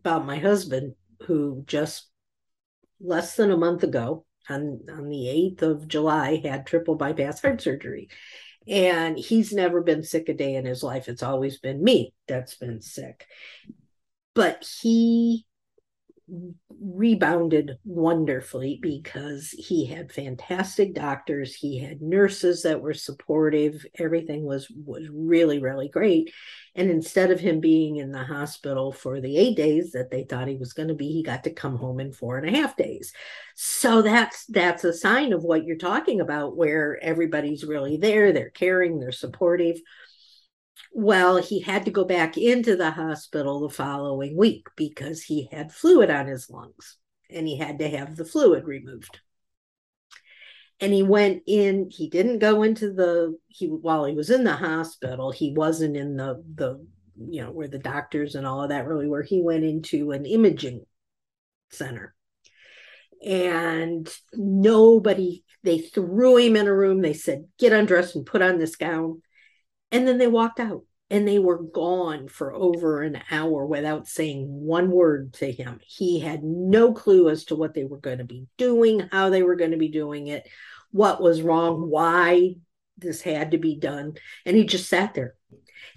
about 0.00 0.24
my 0.24 0.38
husband 0.38 0.94
who 1.26 1.62
just 1.66 2.08
less 3.00 3.36
than 3.36 3.50
a 3.50 3.56
month 3.56 3.82
ago 3.82 4.24
on, 4.48 4.80
on 4.90 5.08
the 5.08 5.26
8th 5.58 5.62
of 5.62 5.88
July 5.88 6.40
had 6.42 6.66
triple 6.66 6.94
bypass 6.94 7.40
heart 7.42 7.60
surgery. 7.60 8.08
And 8.66 9.18
he's 9.18 9.52
never 9.52 9.82
been 9.82 10.02
sick 10.02 10.28
a 10.28 10.34
day 10.34 10.54
in 10.54 10.64
his 10.64 10.82
life. 10.82 11.08
It's 11.08 11.22
always 11.22 11.58
been 11.58 11.82
me 11.82 12.14
that's 12.28 12.56
been 12.56 12.80
sick. 12.80 13.26
But 14.34 14.66
he 14.80 15.46
rebounded 16.80 17.72
wonderfully 17.84 18.78
because 18.80 19.50
he 19.50 19.84
had 19.84 20.12
fantastic 20.12 20.94
doctors 20.94 21.54
he 21.54 21.78
had 21.78 22.00
nurses 22.00 22.62
that 22.62 22.80
were 22.80 22.94
supportive 22.94 23.84
everything 23.98 24.44
was 24.44 24.70
was 24.70 25.08
really 25.12 25.58
really 25.58 25.88
great. 25.88 26.32
And 26.76 26.88
instead 26.88 27.30
of 27.30 27.40
him 27.40 27.60
being 27.60 27.96
in 27.96 28.12
the 28.12 28.22
hospital 28.22 28.92
for 28.92 29.20
the 29.20 29.36
eight 29.36 29.56
days 29.56 29.92
that 29.92 30.10
they 30.10 30.22
thought 30.22 30.48
he 30.48 30.56
was 30.56 30.72
going 30.72 30.88
to 30.88 30.94
be 30.94 31.08
he 31.08 31.22
got 31.22 31.44
to 31.44 31.52
come 31.52 31.76
home 31.76 32.00
in 32.00 32.12
four 32.12 32.38
and 32.38 32.48
a 32.48 32.58
half 32.58 32.76
days. 32.76 33.12
So 33.56 34.02
that's 34.02 34.46
that's 34.46 34.84
a 34.84 34.92
sign 34.92 35.32
of 35.32 35.42
what 35.42 35.64
you're 35.64 35.76
talking 35.76 36.20
about 36.20 36.56
where 36.56 36.98
everybody's 37.02 37.64
really 37.64 37.96
there 37.96 38.32
they're 38.32 38.50
caring 38.50 39.00
they're 39.00 39.12
supportive 39.12 39.80
well, 40.92 41.36
he 41.36 41.60
had 41.60 41.84
to 41.84 41.90
go 41.90 42.04
back 42.04 42.36
into 42.36 42.76
the 42.76 42.90
hospital 42.90 43.60
the 43.60 43.74
following 43.74 44.36
week 44.36 44.68
because 44.76 45.22
he 45.22 45.48
had 45.52 45.72
fluid 45.72 46.10
on 46.10 46.26
his 46.26 46.50
lungs 46.50 46.98
and 47.28 47.46
he 47.46 47.56
had 47.56 47.78
to 47.78 47.88
have 47.88 48.16
the 48.16 48.24
fluid 48.24 48.64
removed. 48.64 49.20
And 50.80 50.92
he 50.92 51.02
went 51.02 51.42
in, 51.46 51.90
he 51.90 52.08
didn't 52.08 52.38
go 52.38 52.62
into 52.62 52.92
the 52.92 53.36
he 53.48 53.66
while 53.66 54.06
he 54.06 54.14
was 54.14 54.30
in 54.30 54.44
the 54.44 54.56
hospital, 54.56 55.30
he 55.30 55.52
wasn't 55.52 55.96
in 55.96 56.16
the 56.16 56.42
the 56.54 56.84
you 57.16 57.42
know 57.42 57.50
where 57.50 57.68
the 57.68 57.78
doctors 57.78 58.34
and 58.34 58.46
all 58.46 58.62
of 58.62 58.70
that 58.70 58.86
really 58.86 59.06
were. 59.06 59.22
He 59.22 59.42
went 59.42 59.64
into 59.64 60.10
an 60.12 60.24
imaging 60.24 60.86
center. 61.70 62.14
And 63.24 64.10
nobody 64.32 65.44
they 65.62 65.78
threw 65.78 66.38
him 66.38 66.56
in 66.56 66.66
a 66.66 66.74
room. 66.74 67.02
They 67.02 67.12
said, 67.12 67.46
"Get 67.58 67.74
undressed 67.74 68.16
and 68.16 68.24
put 68.24 68.40
on 68.42 68.58
this 68.58 68.76
gown." 68.76 69.20
And 69.92 70.06
then 70.06 70.18
they 70.18 70.26
walked 70.26 70.60
out 70.60 70.84
and 71.10 71.26
they 71.26 71.38
were 71.38 71.62
gone 71.62 72.28
for 72.28 72.52
over 72.52 73.02
an 73.02 73.20
hour 73.30 73.66
without 73.66 74.06
saying 74.06 74.46
one 74.46 74.90
word 74.90 75.32
to 75.34 75.50
him. 75.50 75.80
He 75.84 76.20
had 76.20 76.44
no 76.44 76.92
clue 76.92 77.28
as 77.28 77.44
to 77.46 77.56
what 77.56 77.74
they 77.74 77.84
were 77.84 77.98
going 77.98 78.18
to 78.18 78.24
be 78.24 78.46
doing, 78.56 79.08
how 79.10 79.30
they 79.30 79.42
were 79.42 79.56
going 79.56 79.72
to 79.72 79.76
be 79.76 79.88
doing 79.88 80.28
it, 80.28 80.48
what 80.92 81.20
was 81.20 81.42
wrong, 81.42 81.90
why 81.90 82.54
this 82.96 83.22
had 83.22 83.50
to 83.50 83.58
be 83.58 83.76
done. 83.76 84.14
And 84.46 84.56
he 84.56 84.64
just 84.64 84.88
sat 84.88 85.14
there. 85.14 85.34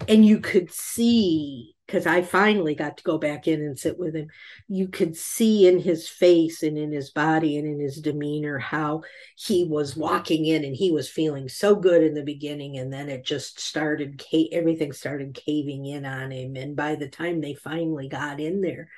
And 0.08 0.26
you 0.26 0.40
could 0.40 0.72
see 0.72 1.73
because 1.86 2.06
I 2.06 2.22
finally 2.22 2.76
got 2.76 2.98
to 2.98 3.04
go 3.04 3.18
back 3.18 3.48
in 3.48 3.62
and 3.62 3.78
sit 3.78 4.00
with 4.00 4.16
him, 4.16 4.28
you 4.68 4.88
could 4.88 5.18
see 5.18 5.68
in 5.68 5.80
his 5.80 6.08
face 6.08 6.64
and 6.64 6.78
in 6.78 6.92
his 6.92 7.12
body 7.12 7.58
and 7.58 7.68
in 7.68 7.80
his 7.80 7.98
demeanor 7.98 8.58
how 8.58 9.02
he 9.36 9.66
was 9.66 9.96
walking 9.96 10.46
in 10.46 10.64
and 10.64 10.76
he 10.76 10.92
was 10.92 11.10
feeling 11.10 11.50
so 11.50 11.76
good 11.76 12.02
in 12.02 12.14
the 12.14 12.24
beginning. 12.24 12.78
And 12.78 12.92
then 12.92 13.10
it 13.10 13.26
just 13.26 13.60
started, 13.60 14.24
everything 14.52 14.94
started 14.94 15.36
caving 15.46 15.86
in 15.86 16.06
on 16.06 16.32
him. 16.32 16.56
And 16.56 16.76
by 16.76 16.96
the 16.96 17.10
time 17.10 17.42
they 17.42 17.54
finally 17.54 18.08
got 18.08 18.40
in 18.40 18.62
there, 18.62 18.90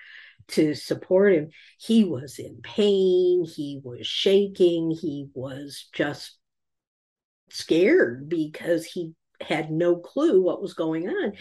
to 0.47 0.75
support 0.75 1.33
him. 1.33 1.49
He 1.79 2.03
was 2.03 2.37
in 2.37 2.59
pain, 2.61 3.45
he 3.45 3.81
was 3.83 4.05
shaking, 4.05 4.91
he 4.91 5.27
was 5.33 5.87
just 5.91 6.37
scared 7.49 8.29
because 8.29 8.85
he 8.85 9.13
had 9.41 9.71
no 9.71 9.95
clue 9.95 10.41
what 10.41 10.61
was 10.61 10.75
going 10.75 11.09
on 11.09 11.33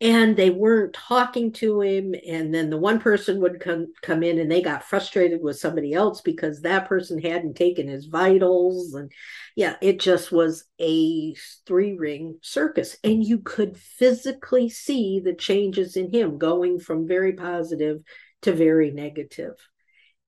and 0.00 0.34
they 0.34 0.48
weren't 0.48 0.94
talking 0.94 1.52
to 1.52 1.82
him. 1.82 2.14
And 2.26 2.54
then 2.54 2.70
the 2.70 2.78
one 2.78 3.00
person 3.00 3.40
would 3.40 3.60
come 3.60 3.92
come 4.02 4.22
in 4.22 4.38
and 4.38 4.50
they 4.50 4.62
got 4.62 4.84
frustrated 4.84 5.42
with 5.42 5.58
somebody 5.58 5.92
else 5.92 6.22
because 6.22 6.62
that 6.62 6.88
person 6.88 7.20
hadn't 7.20 7.54
taken 7.54 7.86
his 7.86 8.06
vitals. 8.06 8.94
And 8.94 9.12
yeah 9.56 9.76
it 9.82 10.00
just 10.00 10.32
was 10.32 10.64
a 10.80 11.34
three 11.66 11.96
ring 11.98 12.38
circus. 12.42 12.96
And 13.04 13.24
you 13.24 13.38
could 13.38 13.76
physically 13.76 14.70
see 14.70 15.20
the 15.20 15.34
changes 15.34 15.96
in 15.96 16.10
him 16.10 16.38
going 16.38 16.80
from 16.80 17.06
very 17.06 17.34
positive 17.34 18.00
to 18.42 18.52
very 18.52 18.90
negative. 18.90 19.54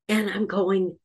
And 0.09 0.29
i'm 0.29 0.47
going 0.47 0.99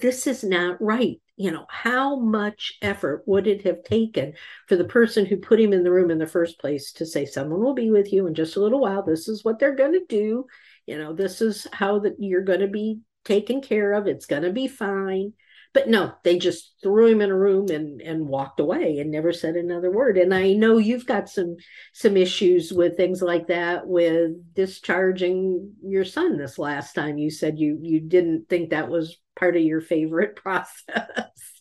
this 0.00 0.26
is 0.26 0.44
not 0.44 0.80
right 0.80 1.20
you 1.36 1.50
know, 1.50 1.66
how 1.68 2.16
much 2.16 2.74
effort 2.80 3.24
would 3.26 3.46
it 3.46 3.62
have 3.62 3.82
taken 3.82 4.34
for 4.68 4.76
the 4.76 4.84
person 4.84 5.26
who 5.26 5.36
put 5.36 5.60
him 5.60 5.72
in 5.72 5.82
the 5.82 5.90
room 5.90 6.10
in 6.10 6.18
the 6.18 6.26
first 6.26 6.60
place 6.60 6.92
to 6.92 7.06
say, 7.06 7.26
someone 7.26 7.60
will 7.60 7.74
be 7.74 7.90
with 7.90 8.12
you 8.12 8.26
in 8.26 8.34
just 8.34 8.56
a 8.56 8.60
little 8.60 8.80
while. 8.80 9.02
This 9.02 9.26
is 9.26 9.44
what 9.44 9.58
they're 9.58 9.74
going 9.74 9.92
to 9.92 10.04
do. 10.08 10.46
You 10.86 10.98
know, 10.98 11.12
this 11.12 11.40
is 11.40 11.66
how 11.72 11.98
that 12.00 12.16
you're 12.18 12.42
going 12.42 12.60
to 12.60 12.68
be 12.68 13.00
taken 13.24 13.62
care 13.62 13.94
of. 13.94 14.06
It's 14.06 14.26
going 14.26 14.42
to 14.42 14.52
be 14.52 14.68
fine. 14.68 15.32
But 15.72 15.88
no, 15.88 16.12
they 16.22 16.38
just 16.38 16.76
threw 16.84 17.08
him 17.08 17.20
in 17.20 17.32
a 17.32 17.36
room 17.36 17.68
and 17.68 18.00
and 18.00 18.28
walked 18.28 18.60
away 18.60 18.98
and 19.00 19.10
never 19.10 19.32
said 19.32 19.56
another 19.56 19.90
word. 19.90 20.16
And 20.16 20.32
I 20.32 20.52
know 20.52 20.78
you've 20.78 21.04
got 21.06 21.28
some 21.28 21.56
some 21.92 22.16
issues 22.16 22.72
with 22.72 22.96
things 22.96 23.20
like 23.20 23.48
that 23.48 23.84
with 23.84 24.54
discharging 24.54 25.72
your 25.82 26.04
son 26.04 26.38
this 26.38 26.60
last 26.60 26.92
time. 26.92 27.18
You 27.18 27.28
said 27.28 27.58
you 27.58 27.80
you 27.82 27.98
didn't 27.98 28.48
think 28.48 28.70
that 28.70 28.88
was 28.88 29.18
part 29.36 29.56
of 29.56 29.62
your 29.62 29.80
favorite 29.80 30.36
process. 30.42 31.60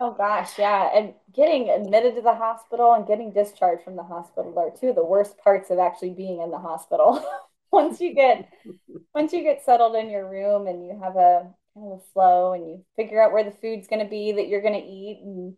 oh 0.00 0.12
gosh, 0.12 0.58
yeah. 0.58 0.90
And 0.94 1.14
getting 1.34 1.70
admitted 1.70 2.14
to 2.16 2.22
the 2.22 2.34
hospital 2.34 2.94
and 2.94 3.06
getting 3.06 3.32
discharged 3.32 3.84
from 3.84 3.96
the 3.96 4.02
hospital 4.02 4.58
are 4.58 4.70
two 4.78 4.88
of 4.88 4.96
the 4.96 5.04
worst 5.04 5.38
parts 5.38 5.70
of 5.70 5.78
actually 5.78 6.10
being 6.10 6.40
in 6.40 6.50
the 6.50 6.58
hospital. 6.58 7.24
once 7.72 8.00
you 8.00 8.14
get 8.14 8.48
once 9.14 9.32
you 9.32 9.42
get 9.42 9.64
settled 9.64 9.94
in 9.94 10.10
your 10.10 10.28
room 10.28 10.66
and 10.66 10.84
you 10.84 10.98
have 11.02 11.16
a 11.16 11.52
kind 11.74 11.92
of 11.92 11.98
a 11.98 12.02
flow 12.12 12.52
and 12.52 12.66
you 12.66 12.84
figure 12.96 13.22
out 13.22 13.32
where 13.32 13.44
the 13.44 13.56
food's 13.60 13.88
going 13.88 14.02
to 14.02 14.08
be 14.08 14.32
that 14.32 14.48
you're 14.48 14.62
going 14.62 14.80
to 14.80 14.88
eat 14.88 15.20
and 15.22 15.54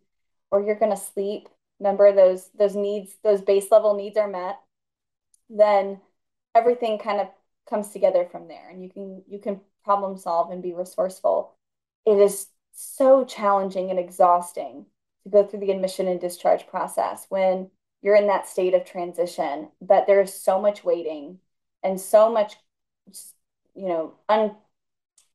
or 0.51 0.61
you're 0.61 0.79
going 0.79 0.91
to 0.91 1.01
sleep 1.01 1.47
remember 1.79 2.13
those 2.13 2.49
those 2.57 2.75
needs 2.75 3.11
those 3.23 3.41
base 3.41 3.67
level 3.71 3.95
needs 3.95 4.17
are 4.17 4.27
met 4.27 4.59
then 5.49 5.99
everything 6.55 6.99
kind 6.99 7.21
of 7.21 7.27
comes 7.69 7.89
together 7.89 8.27
from 8.31 8.47
there 8.47 8.69
and 8.69 8.83
you 8.83 8.89
can 8.89 9.23
you 9.27 9.39
can 9.39 9.61
problem 9.83 10.17
solve 10.17 10.51
and 10.51 10.61
be 10.61 10.73
resourceful. 10.73 11.53
It 12.05 12.19
is 12.19 12.47
so 12.71 13.25
challenging 13.25 13.89
and 13.89 13.99
exhausting 13.99 14.85
to 15.23 15.29
go 15.29 15.45
through 15.45 15.59
the 15.59 15.71
admission 15.71 16.07
and 16.07 16.19
discharge 16.19 16.67
process 16.67 17.25
when 17.29 17.69
you're 18.01 18.15
in 18.15 18.27
that 18.27 18.47
state 18.47 18.73
of 18.73 18.85
transition 18.85 19.67
but 19.81 20.07
there's 20.07 20.33
so 20.33 20.61
much 20.61 20.85
waiting 20.85 21.39
and 21.83 21.99
so 21.99 22.31
much 22.31 22.55
you 23.75 23.87
know 23.87 24.13
un- 24.29 24.55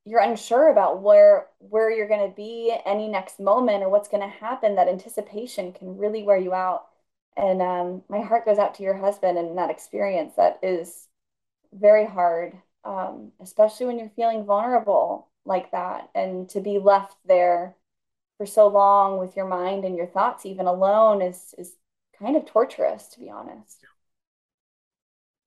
you're 0.05 0.21
unsure 0.21 0.69
about 0.69 1.01
where 1.01 1.47
where 1.59 1.89
you're 1.89 2.07
going 2.07 2.29
to 2.29 2.35
be 2.35 2.75
any 2.85 3.07
next 3.07 3.39
moment 3.39 3.83
or 3.83 3.89
what's 3.89 4.07
going 4.07 4.21
to 4.21 4.37
happen. 4.37 4.75
That 4.75 4.87
anticipation 4.87 5.73
can 5.73 5.97
really 5.97 6.23
wear 6.23 6.37
you 6.37 6.53
out. 6.53 6.85
And 7.35 7.61
um, 7.61 8.03
my 8.07 8.21
heart 8.21 8.45
goes 8.45 8.59
out 8.59 8.75
to 8.75 8.83
your 8.83 8.95
husband 8.95 9.37
and 9.37 9.57
that 9.57 9.71
experience 9.71 10.35
that 10.37 10.59
is 10.63 11.07
very 11.73 12.05
hard 12.05 12.53
um, 12.85 13.31
especially 13.41 13.87
when 13.87 13.99
you're 13.99 14.09
feeling 14.15 14.45
vulnerable 14.45 15.29
like 15.45 15.71
that 15.71 16.09
and 16.15 16.49
to 16.49 16.61
be 16.61 16.79
left 16.79 17.17
there 17.25 17.75
for 18.37 18.45
so 18.45 18.67
long 18.67 19.19
with 19.19 19.35
your 19.37 19.47
mind 19.47 19.85
and 19.85 19.97
your 19.97 20.07
thoughts 20.07 20.45
even 20.45 20.67
alone 20.67 21.21
is 21.21 21.55
is 21.57 21.75
kind 22.19 22.37
of 22.37 22.45
torturous 22.45 23.07
to 23.09 23.19
be 23.19 23.29
honest 23.29 23.85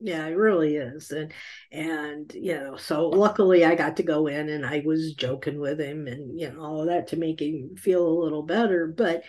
Yeah, 0.00 0.26
it 0.28 0.36
really 0.36 0.76
is. 0.76 1.10
And 1.10 1.32
and 1.72 2.32
you 2.32 2.54
know, 2.54 2.76
so 2.76 3.08
luckily 3.08 3.64
I 3.64 3.74
got 3.74 3.96
to 3.96 4.04
go 4.04 4.28
in 4.28 4.48
and 4.48 4.64
I 4.64 4.82
was 4.86 5.14
joking 5.14 5.58
with 5.58 5.80
him 5.80 6.06
and 6.06 6.38
you 6.38 6.52
know, 6.52 6.60
all 6.62 6.80
of 6.82 6.86
that 6.86 7.08
to 7.08 7.16
make 7.16 7.40
him 7.42 7.74
feel 7.76 8.06
a 8.06 8.20
little 8.22 8.44
better. 8.44 8.86
But 8.86 9.24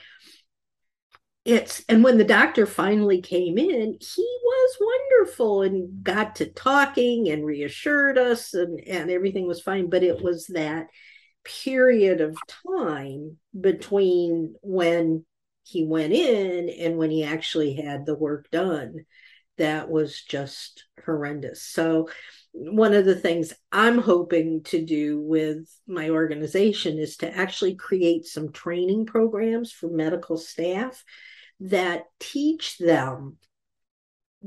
it's 1.49 1.83
and 1.89 2.03
when 2.03 2.19
the 2.19 2.23
doctor 2.23 2.67
finally 2.67 3.21
came 3.21 3.57
in, 3.57 3.97
he 3.99 4.39
was 4.43 4.77
wonderful 4.79 5.63
and 5.63 6.03
got 6.03 6.35
to 6.35 6.45
talking 6.45 7.29
and 7.29 7.43
reassured 7.43 8.19
us 8.19 8.53
and, 8.53 8.79
and 8.87 9.09
everything 9.09 9.47
was 9.47 9.59
fine. 9.59 9.89
But 9.89 10.03
it 10.03 10.21
was 10.21 10.45
that 10.47 10.87
period 11.43 12.21
of 12.21 12.37
time 12.75 13.37
between 13.59 14.53
when 14.61 15.25
he 15.63 15.85
went 15.85 16.13
in 16.13 16.69
and 16.69 16.97
when 16.97 17.09
he 17.09 17.23
actually 17.23 17.73
had 17.73 18.05
the 18.05 18.15
work 18.15 18.51
done 18.51 19.05
that 19.57 19.89
was 19.89 20.21
just 20.21 20.85
horrendous. 21.03 21.63
So, 21.63 22.09
one 22.51 22.93
of 22.93 23.05
the 23.05 23.15
things 23.15 23.53
I'm 23.71 23.97
hoping 23.97 24.63
to 24.65 24.83
do 24.85 25.19
with 25.19 25.67
my 25.87 26.09
organization 26.09 26.99
is 26.99 27.17
to 27.17 27.35
actually 27.35 27.75
create 27.75 28.25
some 28.25 28.51
training 28.51 29.05
programs 29.07 29.71
for 29.71 29.89
medical 29.89 30.37
staff 30.37 31.03
that 31.59 32.05
teach 32.19 32.77
them. 32.77 33.37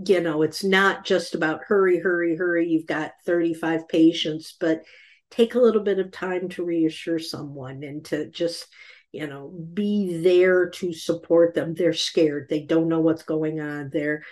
You 0.07 0.21
know, 0.21 0.43
it's 0.43 0.65
not 0.65 1.05
just 1.05 1.35
about 1.35 1.65
hurry, 1.67 1.99
hurry, 1.99 2.37
hurry. 2.37 2.69
You've 2.69 2.87
got 2.87 3.13
35 3.27 3.89
patients, 3.89 4.57
but 4.59 4.83
take 5.31 5.55
a 5.55 5.61
little 5.61 5.83
bit 5.83 5.99
of 5.99 6.13
time 6.13 6.49
to 6.51 6.65
reassure 6.65 7.19
someone 7.19 7.83
and 7.83 8.05
to 8.05 8.29
just 8.31 8.67
you 9.13 9.27
know 9.27 9.49
be 9.49 10.21
there 10.23 10.69
to 10.71 10.93
support 10.93 11.55
them 11.55 11.75
they're 11.75 11.93
scared 11.93 12.47
they 12.49 12.61
don't 12.61 12.89
know 12.89 13.01
what's 13.01 13.23
going 13.23 13.61
on 13.61 13.91
they're 13.93 14.23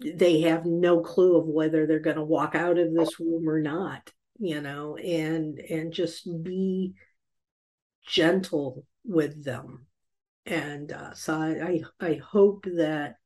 they 0.00 0.42
have 0.42 0.64
no 0.64 1.00
clue 1.00 1.36
of 1.36 1.46
whether 1.46 1.86
they're 1.86 1.98
going 1.98 2.16
to 2.16 2.22
walk 2.22 2.54
out 2.54 2.78
of 2.78 2.94
this 2.94 3.18
room 3.18 3.48
or 3.48 3.60
not 3.60 4.10
you 4.38 4.60
know 4.60 4.96
and 4.96 5.58
and 5.58 5.92
just 5.92 6.28
be 6.42 6.94
gentle 8.06 8.84
with 9.04 9.44
them 9.44 9.86
and 10.46 10.92
uh, 10.92 11.12
so 11.14 11.34
I, 11.34 11.82
I 12.00 12.06
i 12.06 12.20
hope 12.24 12.66
that 12.76 13.16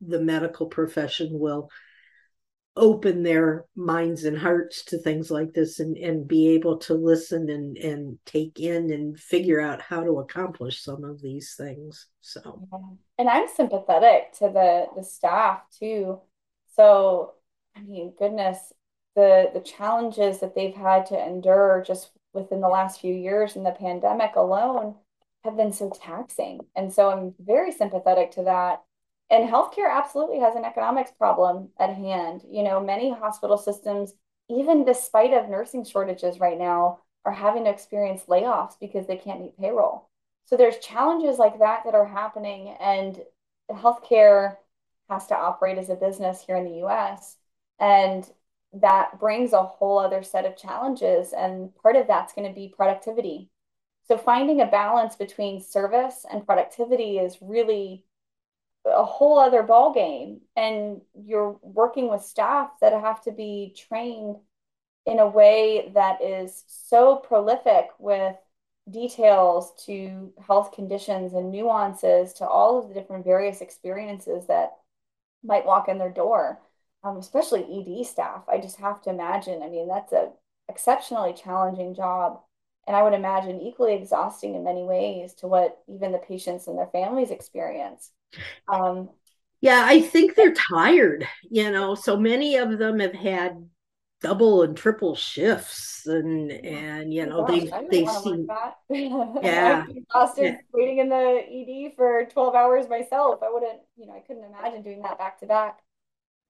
the 0.00 0.20
medical 0.20 0.66
profession 0.66 1.30
will 1.32 1.70
open 2.76 3.22
their 3.22 3.64
minds 3.74 4.24
and 4.24 4.36
hearts 4.36 4.84
to 4.84 4.98
things 4.98 5.30
like 5.30 5.54
this 5.54 5.80
and, 5.80 5.96
and 5.96 6.28
be 6.28 6.48
able 6.48 6.76
to 6.76 6.92
listen 6.92 7.48
and, 7.48 7.76
and 7.78 8.18
take 8.26 8.60
in 8.60 8.92
and 8.92 9.18
figure 9.18 9.60
out 9.60 9.80
how 9.80 10.04
to 10.04 10.18
accomplish 10.18 10.82
some 10.82 11.02
of 11.02 11.22
these 11.22 11.54
things. 11.56 12.06
So 12.20 12.68
and 13.18 13.28
I'm 13.30 13.48
sympathetic 13.48 14.32
to 14.38 14.50
the 14.52 14.86
the 14.94 15.02
staff 15.02 15.62
too. 15.78 16.20
So 16.74 17.32
I 17.74 17.80
mean, 17.80 18.12
goodness, 18.18 18.58
the 19.14 19.50
the 19.54 19.60
challenges 19.60 20.40
that 20.40 20.54
they've 20.54 20.74
had 20.74 21.06
to 21.06 21.18
endure 21.18 21.82
just 21.86 22.10
within 22.34 22.60
the 22.60 22.68
last 22.68 23.00
few 23.00 23.14
years 23.14 23.56
in 23.56 23.62
the 23.62 23.70
pandemic 23.70 24.36
alone 24.36 24.96
have 25.46 25.56
been 25.56 25.72
so 25.72 25.90
taxing. 25.90 26.60
And 26.76 26.92
so 26.92 27.10
I'm 27.10 27.34
very 27.40 27.72
sympathetic 27.72 28.32
to 28.32 28.44
that 28.44 28.82
and 29.30 29.48
healthcare 29.48 29.90
absolutely 29.90 30.38
has 30.40 30.54
an 30.54 30.64
economics 30.64 31.10
problem 31.10 31.70
at 31.78 31.94
hand. 31.94 32.42
You 32.48 32.62
know, 32.62 32.80
many 32.80 33.10
hospital 33.10 33.58
systems, 33.58 34.12
even 34.48 34.84
despite 34.84 35.32
of 35.32 35.48
nursing 35.48 35.84
shortages 35.84 36.38
right 36.38 36.58
now, 36.58 37.00
are 37.24 37.32
having 37.32 37.64
to 37.64 37.70
experience 37.70 38.24
layoffs 38.28 38.78
because 38.80 39.06
they 39.06 39.16
can't 39.16 39.40
meet 39.40 39.58
payroll. 39.58 40.08
So 40.44 40.56
there's 40.56 40.78
challenges 40.78 41.38
like 41.38 41.58
that 41.58 41.82
that 41.84 41.94
are 41.94 42.06
happening, 42.06 42.76
and 42.78 43.20
healthcare 43.68 44.56
has 45.10 45.26
to 45.26 45.36
operate 45.36 45.78
as 45.78 45.90
a 45.90 45.96
business 45.96 46.44
here 46.46 46.56
in 46.56 46.64
the 46.64 46.84
US. 46.86 47.36
And 47.80 48.28
that 48.74 49.18
brings 49.18 49.52
a 49.52 49.64
whole 49.64 49.98
other 49.98 50.22
set 50.22 50.44
of 50.44 50.56
challenges. 50.56 51.32
And 51.32 51.74
part 51.76 51.96
of 51.96 52.06
that's 52.06 52.32
going 52.32 52.48
to 52.48 52.54
be 52.54 52.72
productivity. 52.76 53.50
So 54.08 54.16
finding 54.16 54.60
a 54.60 54.66
balance 54.66 55.16
between 55.16 55.60
service 55.60 56.24
and 56.30 56.46
productivity 56.46 57.18
is 57.18 57.38
really 57.40 58.04
a 58.86 59.04
whole 59.04 59.38
other 59.38 59.62
ball 59.62 59.92
game 59.92 60.40
and 60.54 61.00
you're 61.14 61.58
working 61.62 62.08
with 62.08 62.22
staff 62.22 62.70
that 62.80 62.92
have 62.92 63.20
to 63.22 63.32
be 63.32 63.74
trained 63.76 64.36
in 65.06 65.18
a 65.18 65.26
way 65.26 65.90
that 65.94 66.22
is 66.22 66.64
so 66.68 67.16
prolific 67.16 67.88
with 67.98 68.36
details 68.88 69.72
to 69.86 70.32
health 70.46 70.72
conditions 70.72 71.32
and 71.32 71.50
nuances 71.50 72.32
to 72.34 72.46
all 72.46 72.78
of 72.78 72.88
the 72.88 72.94
different 72.94 73.24
various 73.24 73.60
experiences 73.60 74.46
that 74.46 74.72
might 75.42 75.66
walk 75.66 75.88
in 75.88 75.98
their 75.98 76.10
door 76.10 76.60
um, 77.04 77.16
especially 77.18 77.62
ed 77.62 78.04
staff. 78.04 78.42
I 78.48 78.58
just 78.58 78.76
have 78.76 79.00
to 79.02 79.10
imagine 79.10 79.62
i 79.62 79.68
mean 79.68 79.88
that's 79.88 80.12
a 80.12 80.30
exceptionally 80.68 81.32
challenging 81.32 81.94
job 81.94 82.40
and 82.86 82.96
i 82.96 83.02
would 83.02 83.14
imagine 83.14 83.60
equally 83.60 83.94
exhausting 83.94 84.54
in 84.54 84.64
many 84.64 84.84
ways 84.84 85.34
to 85.34 85.46
what 85.46 85.78
even 85.88 86.12
the 86.12 86.18
patients 86.18 86.66
and 86.66 86.78
their 86.78 86.88
families 86.88 87.30
experience. 87.30 88.10
Um, 88.68 89.10
yeah, 89.60 89.84
I 89.86 90.00
think 90.00 90.34
they're 90.34 90.54
tired, 90.54 91.26
you 91.50 91.70
know. 91.70 91.94
So 91.94 92.16
many 92.16 92.56
of 92.56 92.78
them 92.78 93.00
have 93.00 93.14
had 93.14 93.68
double 94.20 94.62
and 94.62 94.76
triple 94.76 95.14
shifts 95.14 96.06
and 96.06 96.50
and 96.50 97.12
you 97.12 97.26
know 97.26 97.46
they've 97.46 97.70
they've 97.90 98.08
seen 98.10 98.48
yeah. 98.90 99.84
Exhausted 99.94 100.44
yeah. 100.44 100.56
waiting 100.72 100.98
in 100.98 101.10
the 101.10 101.86
ed 101.86 101.92
for 101.96 102.24
12 102.32 102.54
hours 102.54 102.88
myself. 102.88 103.40
I 103.42 103.50
wouldn't 103.50 103.80
you 103.96 104.06
know 104.06 104.14
i 104.14 104.20
couldn't 104.20 104.44
imagine 104.44 104.82
doing 104.82 105.02
that 105.02 105.18
back 105.18 105.40
to 105.40 105.46
back. 105.46 105.80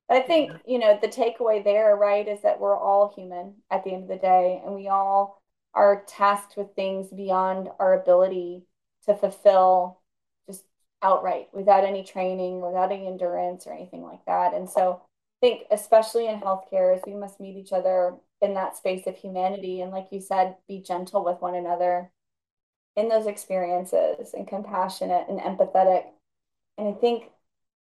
I 0.09 0.21
think 0.21 0.53
you 0.67 0.79
know 0.79 0.99
the 1.01 1.09
takeaway 1.09 1.63
there 1.63 1.97
right 1.97 2.27
is 2.27 2.43
that 2.43 2.61
we're 2.61 2.77
all 2.79 3.13
human 3.15 3.55
at 3.71 3.85
the 3.85 3.93
end 3.93 4.05
of 4.05 4.09
the 4.09 4.17
day 4.17 4.63
and 4.65 4.75
we 4.75 4.89
all 4.89 5.43
are 5.77 6.05
tasked 6.09 6.57
with 6.57 6.75
things 6.75 7.09
beyond 7.09 7.69
our 7.79 8.01
ability 8.01 8.65
to 9.05 9.15
fulfill 9.15 10.01
just 10.49 10.65
outright 11.03 11.49
without 11.53 11.85
any 11.85 12.03
training, 12.03 12.61
without 12.63 12.91
any 12.91 13.07
endurance 13.07 13.67
or 13.67 13.75
anything 13.75 14.03
like 14.03 14.25
that. 14.27 14.55
And 14.55 14.69
so 14.69 15.03
I 15.03 15.47
think, 15.47 15.63
especially 15.71 16.27
in 16.27 16.41
healthcare, 16.41 16.97
is 16.97 17.03
we 17.07 17.15
must 17.15 17.39
meet 17.39 17.57
each 17.57 17.73
other 17.73 18.15
in 18.41 18.55
that 18.55 18.77
space 18.77 19.07
of 19.07 19.17
humanity. 19.17 19.83
And 19.83 19.93
like 19.93 20.09
you 20.11 20.21
said, 20.21 20.57
be 20.67 20.81
gentle 20.81 21.23
with 21.23 21.41
one 21.41 21.55
another 21.55 22.11
in 22.97 23.11
those 23.11 23.27
experiences 23.27 24.33
and 24.33 24.49
compassionate 24.49 25.27
and 25.29 25.39
empathetic. 25.39 26.05
And 26.79 26.89
I 26.89 26.93
think 26.93 27.25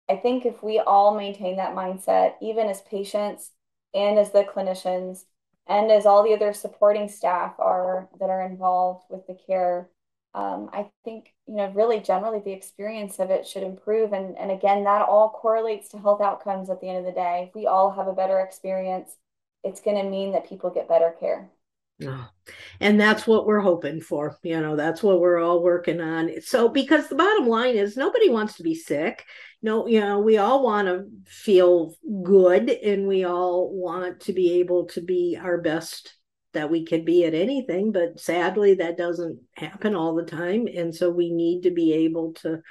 I 0.10 0.15
think 0.15 0.45
if 0.45 0.63
we 0.63 0.80
all 0.80 1.15
maintain 1.15 1.58
that 1.58 1.76
mindset, 1.76 2.36
even 2.41 2.67
as 2.67 2.82
patients 2.82 3.52
and 3.93 4.17
as 4.17 4.32
the 4.32 4.43
clinicians 4.43 5.26
and 5.69 5.91
as 5.91 6.06
all 6.06 6.23
the 6.23 6.34
other 6.34 6.53
supporting 6.53 7.10
staff 7.10 7.56
are 7.60 8.08
that 8.19 8.30
are 8.30 8.45
involved 8.45 9.06
with 9.10 9.27
the 9.27 9.38
care, 9.47 9.89
um, 10.34 10.69
I 10.71 10.89
think, 11.03 11.34
you 11.47 11.56
know, 11.56 11.71
really 11.71 11.99
generally 11.99 12.39
the 12.39 12.51
experience 12.51 13.19
of 13.19 13.32
it 13.32 13.47
should 13.47 13.63
improve. 13.63 14.13
And, 14.13 14.38
and 14.38 14.51
again, 14.51 14.84
that 14.84 15.08
all 15.08 15.30
correlates 15.30 15.89
to 15.89 15.97
health 15.97 16.21
outcomes 16.21 16.69
at 16.69 16.80
the 16.80 16.89
end 16.89 16.99
of 16.99 17.06
the 17.06 17.12
day. 17.12 17.47
If 17.49 17.56
we 17.56 17.65
all 17.65 17.91
have 17.91 18.08
a 18.08 18.13
better 18.13 18.39
experience, 18.39 19.15
it's 19.63 19.82
going 19.82 19.97
to 19.97 20.10
mean 20.10 20.34
that 20.34 20.47
people 20.47 20.69
get 20.69 20.88
better 20.88 21.13
care. 21.19 21.49
Oh, 22.05 22.29
and 22.79 22.99
that's 22.99 23.25
what 23.25 23.47
we're 23.47 23.60
hoping 23.60 24.01
for. 24.01 24.38
You 24.43 24.62
know, 24.62 24.75
that's 24.75 25.01
what 25.01 25.19
we're 25.19 25.39
all 25.39 25.63
working 25.63 25.99
on. 25.99 26.41
So, 26.41 26.69
because 26.69 27.07
the 27.07 27.15
bottom 27.15 27.47
line 27.47 27.75
is 27.75 27.97
nobody 27.97 28.29
wants 28.29 28.55
to 28.57 28.63
be 28.63 28.75
sick. 28.75 29.25
No, 29.63 29.88
you 29.88 29.99
know, 29.99 30.19
we 30.19 30.38
all 30.38 30.63
want 30.63 30.88
to 30.88 31.05
feel 31.25 31.95
good 32.23 32.69
and 32.69 33.07
we 33.07 33.25
all 33.25 33.73
want 33.73 34.19
to 34.21 34.33
be 34.33 34.60
able 34.60 34.86
to 34.89 35.01
be 35.01 35.38
our 35.41 35.60
best 35.60 36.13
that 36.53 36.69
we 36.71 36.86
could 36.86 37.05
be 37.05 37.25
at 37.25 37.33
anything, 37.33 37.91
but 37.91 38.19
sadly, 38.19 38.75
that 38.75 38.97
doesn't 38.97 39.39
happen 39.55 39.95
all 39.95 40.15
the 40.15 40.23
time. 40.23 40.67
And 40.67 40.93
so 40.93 41.10
we 41.10 41.31
need 41.31 41.63
to 41.63 41.71
be 41.71 41.93
able 41.93 42.33
to, 42.41 42.62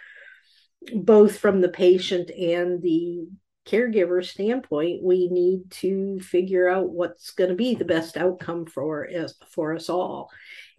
both 0.94 1.38
from 1.38 1.60
the 1.60 1.68
patient 1.68 2.30
and 2.30 2.82
the 2.82 3.28
caregiver 3.66 4.24
standpoint, 4.24 5.02
we 5.02 5.28
need 5.28 5.70
to 5.70 6.20
figure 6.20 6.68
out 6.68 6.90
what's 6.90 7.32
going 7.32 7.50
to 7.50 7.56
be 7.56 7.74
the 7.74 7.84
best 7.84 8.16
outcome 8.16 8.66
for 8.66 9.08
us 9.08 9.34
for 9.50 9.74
us 9.74 9.88
all. 9.88 10.30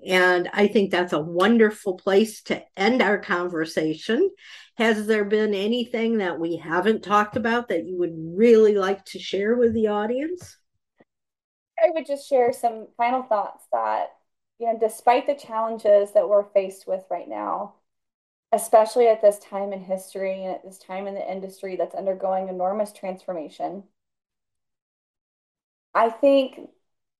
And 0.05 0.49
I 0.53 0.67
think 0.67 0.91
that's 0.91 1.13
a 1.13 1.19
wonderful 1.19 1.97
place 1.97 2.41
to 2.43 2.63
end 2.77 3.01
our 3.01 3.17
conversation. 3.17 4.31
Has 4.77 5.07
there 5.07 5.25
been 5.25 5.53
anything 5.53 6.19
that 6.19 6.39
we 6.39 6.55
haven't 6.55 7.03
talked 7.03 7.35
about 7.35 7.69
that 7.69 7.85
you 7.85 7.97
would 7.97 8.13
really 8.15 8.75
like 8.75 9.03
to 9.05 9.19
share 9.19 9.55
with 9.55 9.73
the 9.73 9.87
audience? 9.87 10.57
I 11.79 11.89
would 11.93 12.05
just 12.05 12.29
share 12.29 12.53
some 12.53 12.87
final 12.95 13.23
thoughts 13.23 13.65
that, 13.71 14.09
you 14.59 14.67
know, 14.67 14.77
despite 14.79 15.27
the 15.27 15.35
challenges 15.35 16.13
that 16.13 16.27
we're 16.27 16.45
faced 16.51 16.87
with 16.87 17.03
right 17.09 17.27
now, 17.27 17.73
especially 18.51 19.07
at 19.07 19.21
this 19.21 19.39
time 19.39 19.73
in 19.73 19.81
history 19.81 20.43
and 20.43 20.55
at 20.55 20.63
this 20.63 20.77
time 20.77 21.07
in 21.07 21.13
the 21.13 21.31
industry 21.31 21.75
that's 21.75 21.95
undergoing 21.95 22.47
enormous 22.47 22.93
transformation, 22.93 23.83
I 25.93 26.09
think 26.09 26.69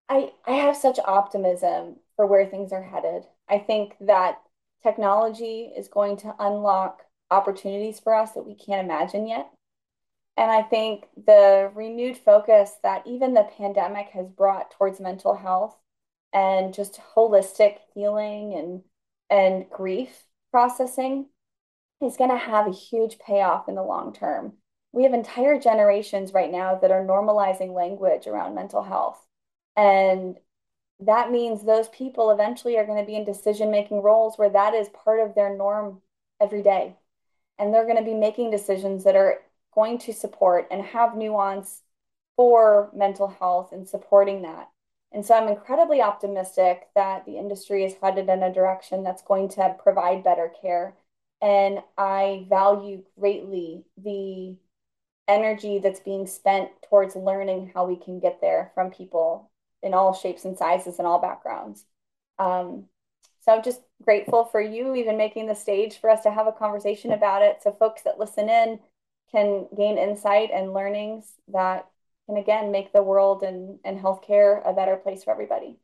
I, 0.10 0.32
I 0.46 0.54
have 0.54 0.78
such 0.78 1.00
optimism 1.04 1.98
for 2.16 2.26
where 2.26 2.46
things 2.46 2.72
are 2.72 2.84
headed. 2.84 3.24
I 3.50 3.60
think 3.60 3.96
that 4.02 4.42
technology 4.84 5.72
is 5.76 5.88
going 5.88 6.18
to 6.18 6.36
unlock 6.40 7.02
opportunities 7.30 8.00
for 8.00 8.14
us 8.14 8.32
that 8.32 8.46
we 8.46 8.56
can't 8.56 8.86
imagine 8.86 9.28
yet. 9.28 9.52
And 10.38 10.52
I 10.52 10.62
think 10.62 11.06
the 11.26 11.72
renewed 11.74 12.18
focus 12.18 12.74
that 12.84 13.06
even 13.08 13.34
the 13.34 13.50
pandemic 13.58 14.10
has 14.10 14.30
brought 14.30 14.72
towards 14.72 15.00
mental 15.00 15.36
health 15.36 15.76
and 16.32 16.74
just 16.74 17.00
holistic 17.16 17.78
healing 17.94 18.54
and 18.54 18.84
and 19.30 19.70
grief 19.70 20.27
processing 20.52 21.28
is 22.02 22.18
going 22.18 22.30
to 22.30 22.38
have 22.38 22.68
a 22.68 22.72
huge 22.72 23.18
payoff 23.20 23.68
in 23.68 23.76
the 23.76 23.84
long 23.84 24.14
term. 24.14 24.54
We 24.92 25.04
have 25.04 25.14
entire 25.14 25.60
generations 25.60 26.34
right 26.34 26.52
now 26.52 26.76
that 26.76 26.92
are 26.92 27.06
normalizing 27.06 27.74
language 27.74 28.28
around 28.28 28.56
mental 28.56 28.84
health. 28.84 29.24
And 29.76 30.38
that 31.00 31.32
means 31.32 31.64
those 31.64 31.90
people 31.90 32.32
eventually 32.32 32.78
are 32.78 32.86
going 32.86 33.00
to 33.00 33.06
be 33.06 33.16
in 33.16 33.26
decision 33.26 33.70
making 33.70 34.02
roles 34.02 34.38
where 34.38 34.50
that 34.50 34.74
is 34.74 34.90
part 34.90 35.20
of 35.20 35.36
their 35.36 35.56
norm 35.56 36.02
every 36.42 36.64
day. 36.64 36.96
And 37.60 37.74
they're 37.74 37.86
going 37.86 37.98
to 37.98 38.04
be 38.04 38.14
making 38.14 38.52
decisions 38.52 39.04
that 39.04 39.16
are 39.16 39.40
going 39.74 40.00
to 40.00 40.14
support 40.14 40.68
and 40.72 40.82
have 40.82 41.16
nuance 41.16 41.82
for 42.36 42.90
mental 42.96 43.28
health 43.28 43.72
and 43.72 43.88
supporting 43.88 44.44
that. 44.44 44.70
And 45.12 45.26
so 45.26 45.36
I'm 45.36 45.48
incredibly 45.48 46.02
optimistic 46.02 46.88
that 46.96 47.26
the 47.26 47.38
industry 47.38 47.84
is 47.84 47.96
headed 48.02 48.30
in 48.30 48.44
a 48.44 48.54
direction 48.54 49.04
that's 49.04 49.22
going 49.22 49.50
to 49.50 49.76
provide 49.82 50.24
better 50.24 50.52
care. 50.62 50.96
And 51.42 51.80
I 51.98 52.46
value 52.50 53.04
greatly 53.18 53.86
the 53.98 54.58
energy 55.28 55.80
that's 55.80 56.00
being 56.00 56.28
spent 56.28 56.70
towards 56.90 57.16
learning 57.16 57.72
how 57.74 57.86
we 57.86 57.98
can 57.98 58.20
get 58.20 58.42
there 58.42 58.72
from 58.74 58.92
people 58.92 59.50
in 59.84 59.94
all 59.94 60.14
shapes 60.14 60.46
and 60.46 60.58
sizes 60.58 60.98
and 61.00 61.08
all 61.08 61.20
backgrounds. 61.20 61.86
Um, 62.40 62.86
so 63.42 63.54
I'm 63.54 63.64
just 63.64 63.82
grateful 64.04 64.46
for 64.46 64.62
you 64.62 64.96
even 64.96 65.18
making 65.18 65.48
the 65.48 65.56
stage 65.56 66.00
for 66.00 66.10
us 66.10 66.24
to 66.24 66.32
have 66.32 66.48
a 66.48 66.52
conversation 66.52 67.12
about 67.12 67.42
it 67.42 67.60
so 67.62 67.72
folks 67.72 68.02
that 68.04 68.20
listen 68.20 68.50
in 68.50 68.80
can 69.32 69.68
gain 69.76 69.98
insight 69.98 70.50
and 70.54 70.74
learnings 70.74 71.34
that 71.50 71.88
can 72.28 72.38
again 72.38 72.72
make 72.72 72.94
the 72.94 73.04
world 73.04 73.44
and, 73.44 73.80
and 73.84 74.00
healthcare 74.00 74.62
a 74.70 74.74
better 74.74 74.98
place 74.98 75.24
for 75.24 75.32
everybody. 75.32 75.78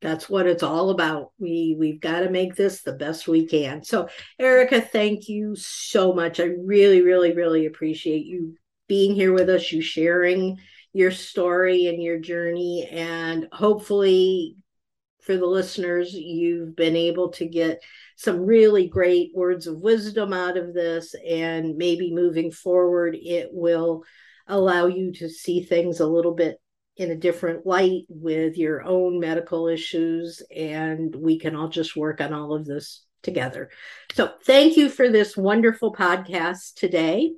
That's 0.00 0.28
what 0.28 0.46
it's 0.46 0.64
all 0.64 0.90
about. 0.90 1.30
We 1.38 1.76
we've 1.78 2.00
got 2.00 2.20
to 2.20 2.30
make 2.30 2.56
this 2.56 2.82
the 2.82 2.92
best 2.92 3.28
we 3.28 3.46
can. 3.46 3.84
So 3.84 4.08
erica 4.38 4.80
thank 4.80 5.28
you 5.28 5.54
so 5.54 6.12
much. 6.12 6.40
I 6.40 6.50
really 6.64 7.02
really 7.02 7.34
really 7.34 7.66
appreciate 7.66 8.26
you 8.26 8.56
being 8.88 9.14
here 9.14 9.32
with 9.32 9.48
us 9.48 9.70
you 9.70 9.80
sharing 9.80 10.58
your 10.92 11.10
story 11.10 11.86
and 11.86 12.02
your 12.02 12.18
journey 12.18 12.86
and 12.90 13.48
hopefully 13.52 14.56
for 15.22 15.36
the 15.36 15.46
listeners 15.46 16.12
you've 16.12 16.74
been 16.76 16.96
able 16.96 17.30
to 17.30 17.46
get 17.46 17.80
some 18.16 18.40
really 18.44 18.88
great 18.88 19.30
words 19.34 19.66
of 19.66 19.80
wisdom 19.80 20.32
out 20.32 20.56
of 20.56 20.74
this 20.74 21.14
and 21.26 21.76
maybe 21.76 22.12
moving 22.12 22.50
forward 22.50 23.16
it 23.18 23.48
will 23.52 24.04
allow 24.46 24.86
you 24.86 25.12
to 25.12 25.28
see 25.28 25.62
things 25.62 26.00
a 26.00 26.06
little 26.06 26.34
bit 26.34 26.58
in 26.96 27.10
a 27.10 27.16
different 27.16 27.66
light 27.66 28.02
with 28.08 28.58
your 28.58 28.84
own 28.84 29.18
medical 29.18 29.66
issues 29.66 30.42
and 30.54 31.14
we 31.14 31.38
can 31.38 31.56
all 31.56 31.68
just 31.68 31.96
work 31.96 32.20
on 32.20 32.32
all 32.32 32.54
of 32.54 32.66
this 32.66 33.04
together 33.22 33.70
so 34.12 34.32
thank 34.44 34.76
you 34.76 34.88
for 34.88 35.08
this 35.08 35.36
wonderful 35.36 35.94
podcast 35.94 36.74
today 36.74 37.32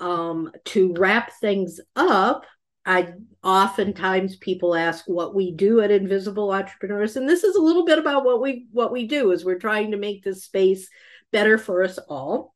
um, 0.00 0.50
to 0.64 0.94
wrap 0.94 1.30
things 1.40 1.78
up 1.94 2.44
I 2.86 3.12
oftentimes 3.44 4.36
people 4.36 4.74
ask 4.74 5.04
what 5.06 5.34
we 5.34 5.52
do 5.52 5.80
at 5.80 5.90
Invisible 5.90 6.50
Entrepreneurs, 6.50 7.16
and 7.16 7.28
this 7.28 7.44
is 7.44 7.54
a 7.54 7.62
little 7.62 7.84
bit 7.84 7.98
about 7.98 8.24
what 8.24 8.40
we 8.40 8.66
what 8.72 8.90
we 8.90 9.06
do 9.06 9.32
is 9.32 9.44
we're 9.44 9.58
trying 9.58 9.90
to 9.90 9.98
make 9.98 10.24
this 10.24 10.44
space 10.44 10.88
better 11.30 11.58
for 11.58 11.82
us 11.82 11.98
all. 12.08 12.54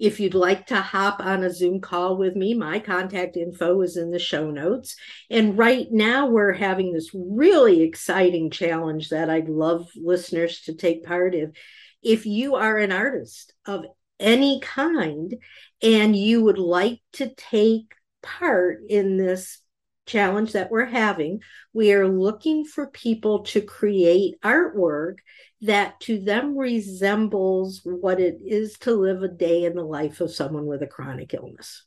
If 0.00 0.18
you'd 0.18 0.34
like 0.34 0.66
to 0.68 0.80
hop 0.80 1.20
on 1.20 1.44
a 1.44 1.52
Zoom 1.52 1.80
call 1.82 2.16
with 2.16 2.34
me, 2.34 2.54
my 2.54 2.78
contact 2.78 3.36
info 3.36 3.82
is 3.82 3.98
in 3.98 4.10
the 4.10 4.18
show 4.18 4.50
notes. 4.50 4.96
And 5.28 5.58
right 5.58 5.86
now, 5.92 6.26
we're 6.26 6.54
having 6.54 6.94
this 6.94 7.10
really 7.14 7.82
exciting 7.82 8.50
challenge 8.50 9.10
that 9.10 9.28
I'd 9.28 9.50
love 9.50 9.90
listeners 9.94 10.62
to 10.62 10.74
take 10.74 11.04
part 11.04 11.34
in. 11.34 11.52
If 12.02 12.24
you 12.24 12.54
are 12.54 12.78
an 12.78 12.92
artist 12.92 13.52
of 13.66 13.84
any 14.18 14.60
kind 14.60 15.36
and 15.82 16.16
you 16.16 16.44
would 16.44 16.58
like 16.58 17.00
to 17.14 17.34
take 17.34 17.94
part 18.22 18.80
in 18.88 19.18
this 19.18 19.59
challenge 20.10 20.52
that 20.52 20.70
we're 20.70 20.86
having, 20.86 21.40
we 21.72 21.92
are 21.92 22.08
looking 22.08 22.64
for 22.64 22.88
people 22.88 23.44
to 23.44 23.60
create 23.60 24.40
artwork 24.42 25.16
that 25.62 26.00
to 26.00 26.18
them 26.18 26.56
resembles 26.56 27.80
what 27.84 28.18
it 28.18 28.38
is 28.44 28.78
to 28.78 28.92
live 28.94 29.22
a 29.22 29.28
day 29.28 29.64
in 29.64 29.74
the 29.74 29.84
life 29.84 30.20
of 30.20 30.32
someone 30.32 30.66
with 30.66 30.82
a 30.82 30.86
chronic 30.86 31.32
illness. 31.34 31.84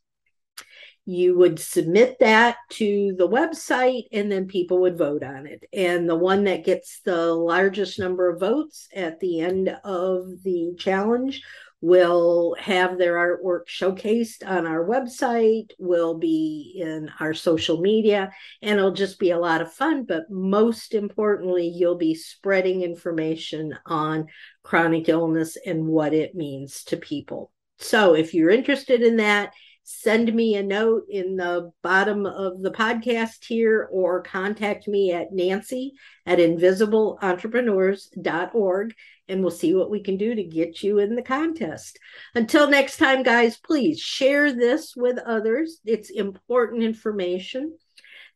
You 1.05 1.37
would 1.37 1.59
submit 1.59 2.17
that 2.21 2.55
to 2.71 3.13
the 3.17 3.27
website 3.27 4.03
and 4.13 4.31
then 4.31 4.47
people 4.47 4.79
would 4.81 4.97
vote 4.97 5.21
on 5.21 5.47
it. 5.47 5.65
And 5.73 6.07
the 6.07 6.15
one 6.15 6.45
that 6.45 6.63
gets 6.63 7.01
the 7.03 7.33
largest 7.33 7.99
number 7.99 8.29
of 8.29 8.39
votes 8.39 8.87
at 8.95 9.19
the 9.19 9.41
end 9.41 9.67
of 9.83 10.43
the 10.43 10.75
challenge 10.77 11.41
will 11.83 12.55
have 12.57 12.97
their 12.97 13.13
artwork 13.15 13.67
showcased 13.67 14.49
on 14.49 14.65
our 14.65 14.85
website, 14.85 15.71
will 15.77 16.17
be 16.17 16.81
in 16.81 17.11
our 17.19 17.33
social 17.33 17.81
media, 17.81 18.31
and 18.61 18.79
it'll 18.79 18.93
just 18.93 19.19
be 19.19 19.31
a 19.31 19.37
lot 19.37 19.61
of 19.61 19.73
fun. 19.73 20.05
But 20.05 20.31
most 20.31 20.93
importantly, 20.93 21.67
you'll 21.67 21.97
be 21.97 22.15
spreading 22.15 22.83
information 22.83 23.77
on 23.85 24.27
chronic 24.63 25.09
illness 25.09 25.57
and 25.65 25.85
what 25.85 26.13
it 26.13 26.35
means 26.35 26.85
to 26.85 26.95
people. 26.95 27.51
So 27.79 28.15
if 28.15 28.33
you're 28.33 28.49
interested 28.49 29.01
in 29.01 29.17
that, 29.17 29.51
send 29.83 30.33
me 30.33 30.55
a 30.55 30.63
note 30.63 31.03
in 31.09 31.35
the 31.35 31.69
bottom 31.81 32.25
of 32.25 32.61
the 32.61 32.71
podcast 32.71 33.43
here 33.43 33.89
or 33.91 34.21
contact 34.21 34.87
me 34.87 35.11
at 35.11 35.33
nancy 35.33 35.95
at 36.25 36.39
invisibleentrepreneurs.org 36.39 38.93
and 39.27 39.41
we'll 39.41 39.51
see 39.51 39.73
what 39.73 39.89
we 39.89 40.01
can 40.01 40.17
do 40.17 40.35
to 40.35 40.43
get 40.43 40.83
you 40.83 40.99
in 40.99 41.15
the 41.15 41.21
contest. 41.21 41.97
Until 42.35 42.69
next 42.69 42.97
time, 42.97 43.23
guys, 43.23 43.57
please 43.57 43.99
share 43.99 44.53
this 44.53 44.95
with 44.95 45.17
others. 45.19 45.79
It's 45.85 46.09
important 46.09 46.83
information. 46.83 47.77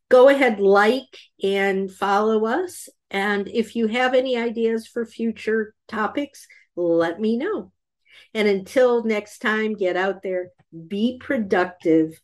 Go 0.10 0.30
ahead, 0.30 0.60
like 0.60 1.18
and 1.44 1.92
follow 1.92 2.46
us. 2.46 2.88
And 3.12 3.48
if 3.48 3.76
you 3.76 3.88
have 3.88 4.14
any 4.14 4.38
ideas 4.38 4.88
for 4.88 5.06
future 5.06 5.74
topics, 5.88 6.48
let 6.76 7.20
me 7.20 7.38
know. 7.38 7.72
And 8.34 8.48
until 8.48 9.04
next 9.04 9.40
time, 9.40 9.74
get 9.74 9.98
out 9.98 10.22
there, 10.24 10.50
be 10.88 11.20
productive, 11.20 12.20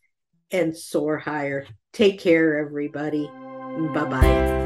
and 0.50 0.76
soar 0.76 1.18
higher. 1.18 1.66
Take 1.92 2.20
care, 2.20 2.58
everybody. 2.58 3.26
Bye 3.94 4.04
bye. 4.04 4.63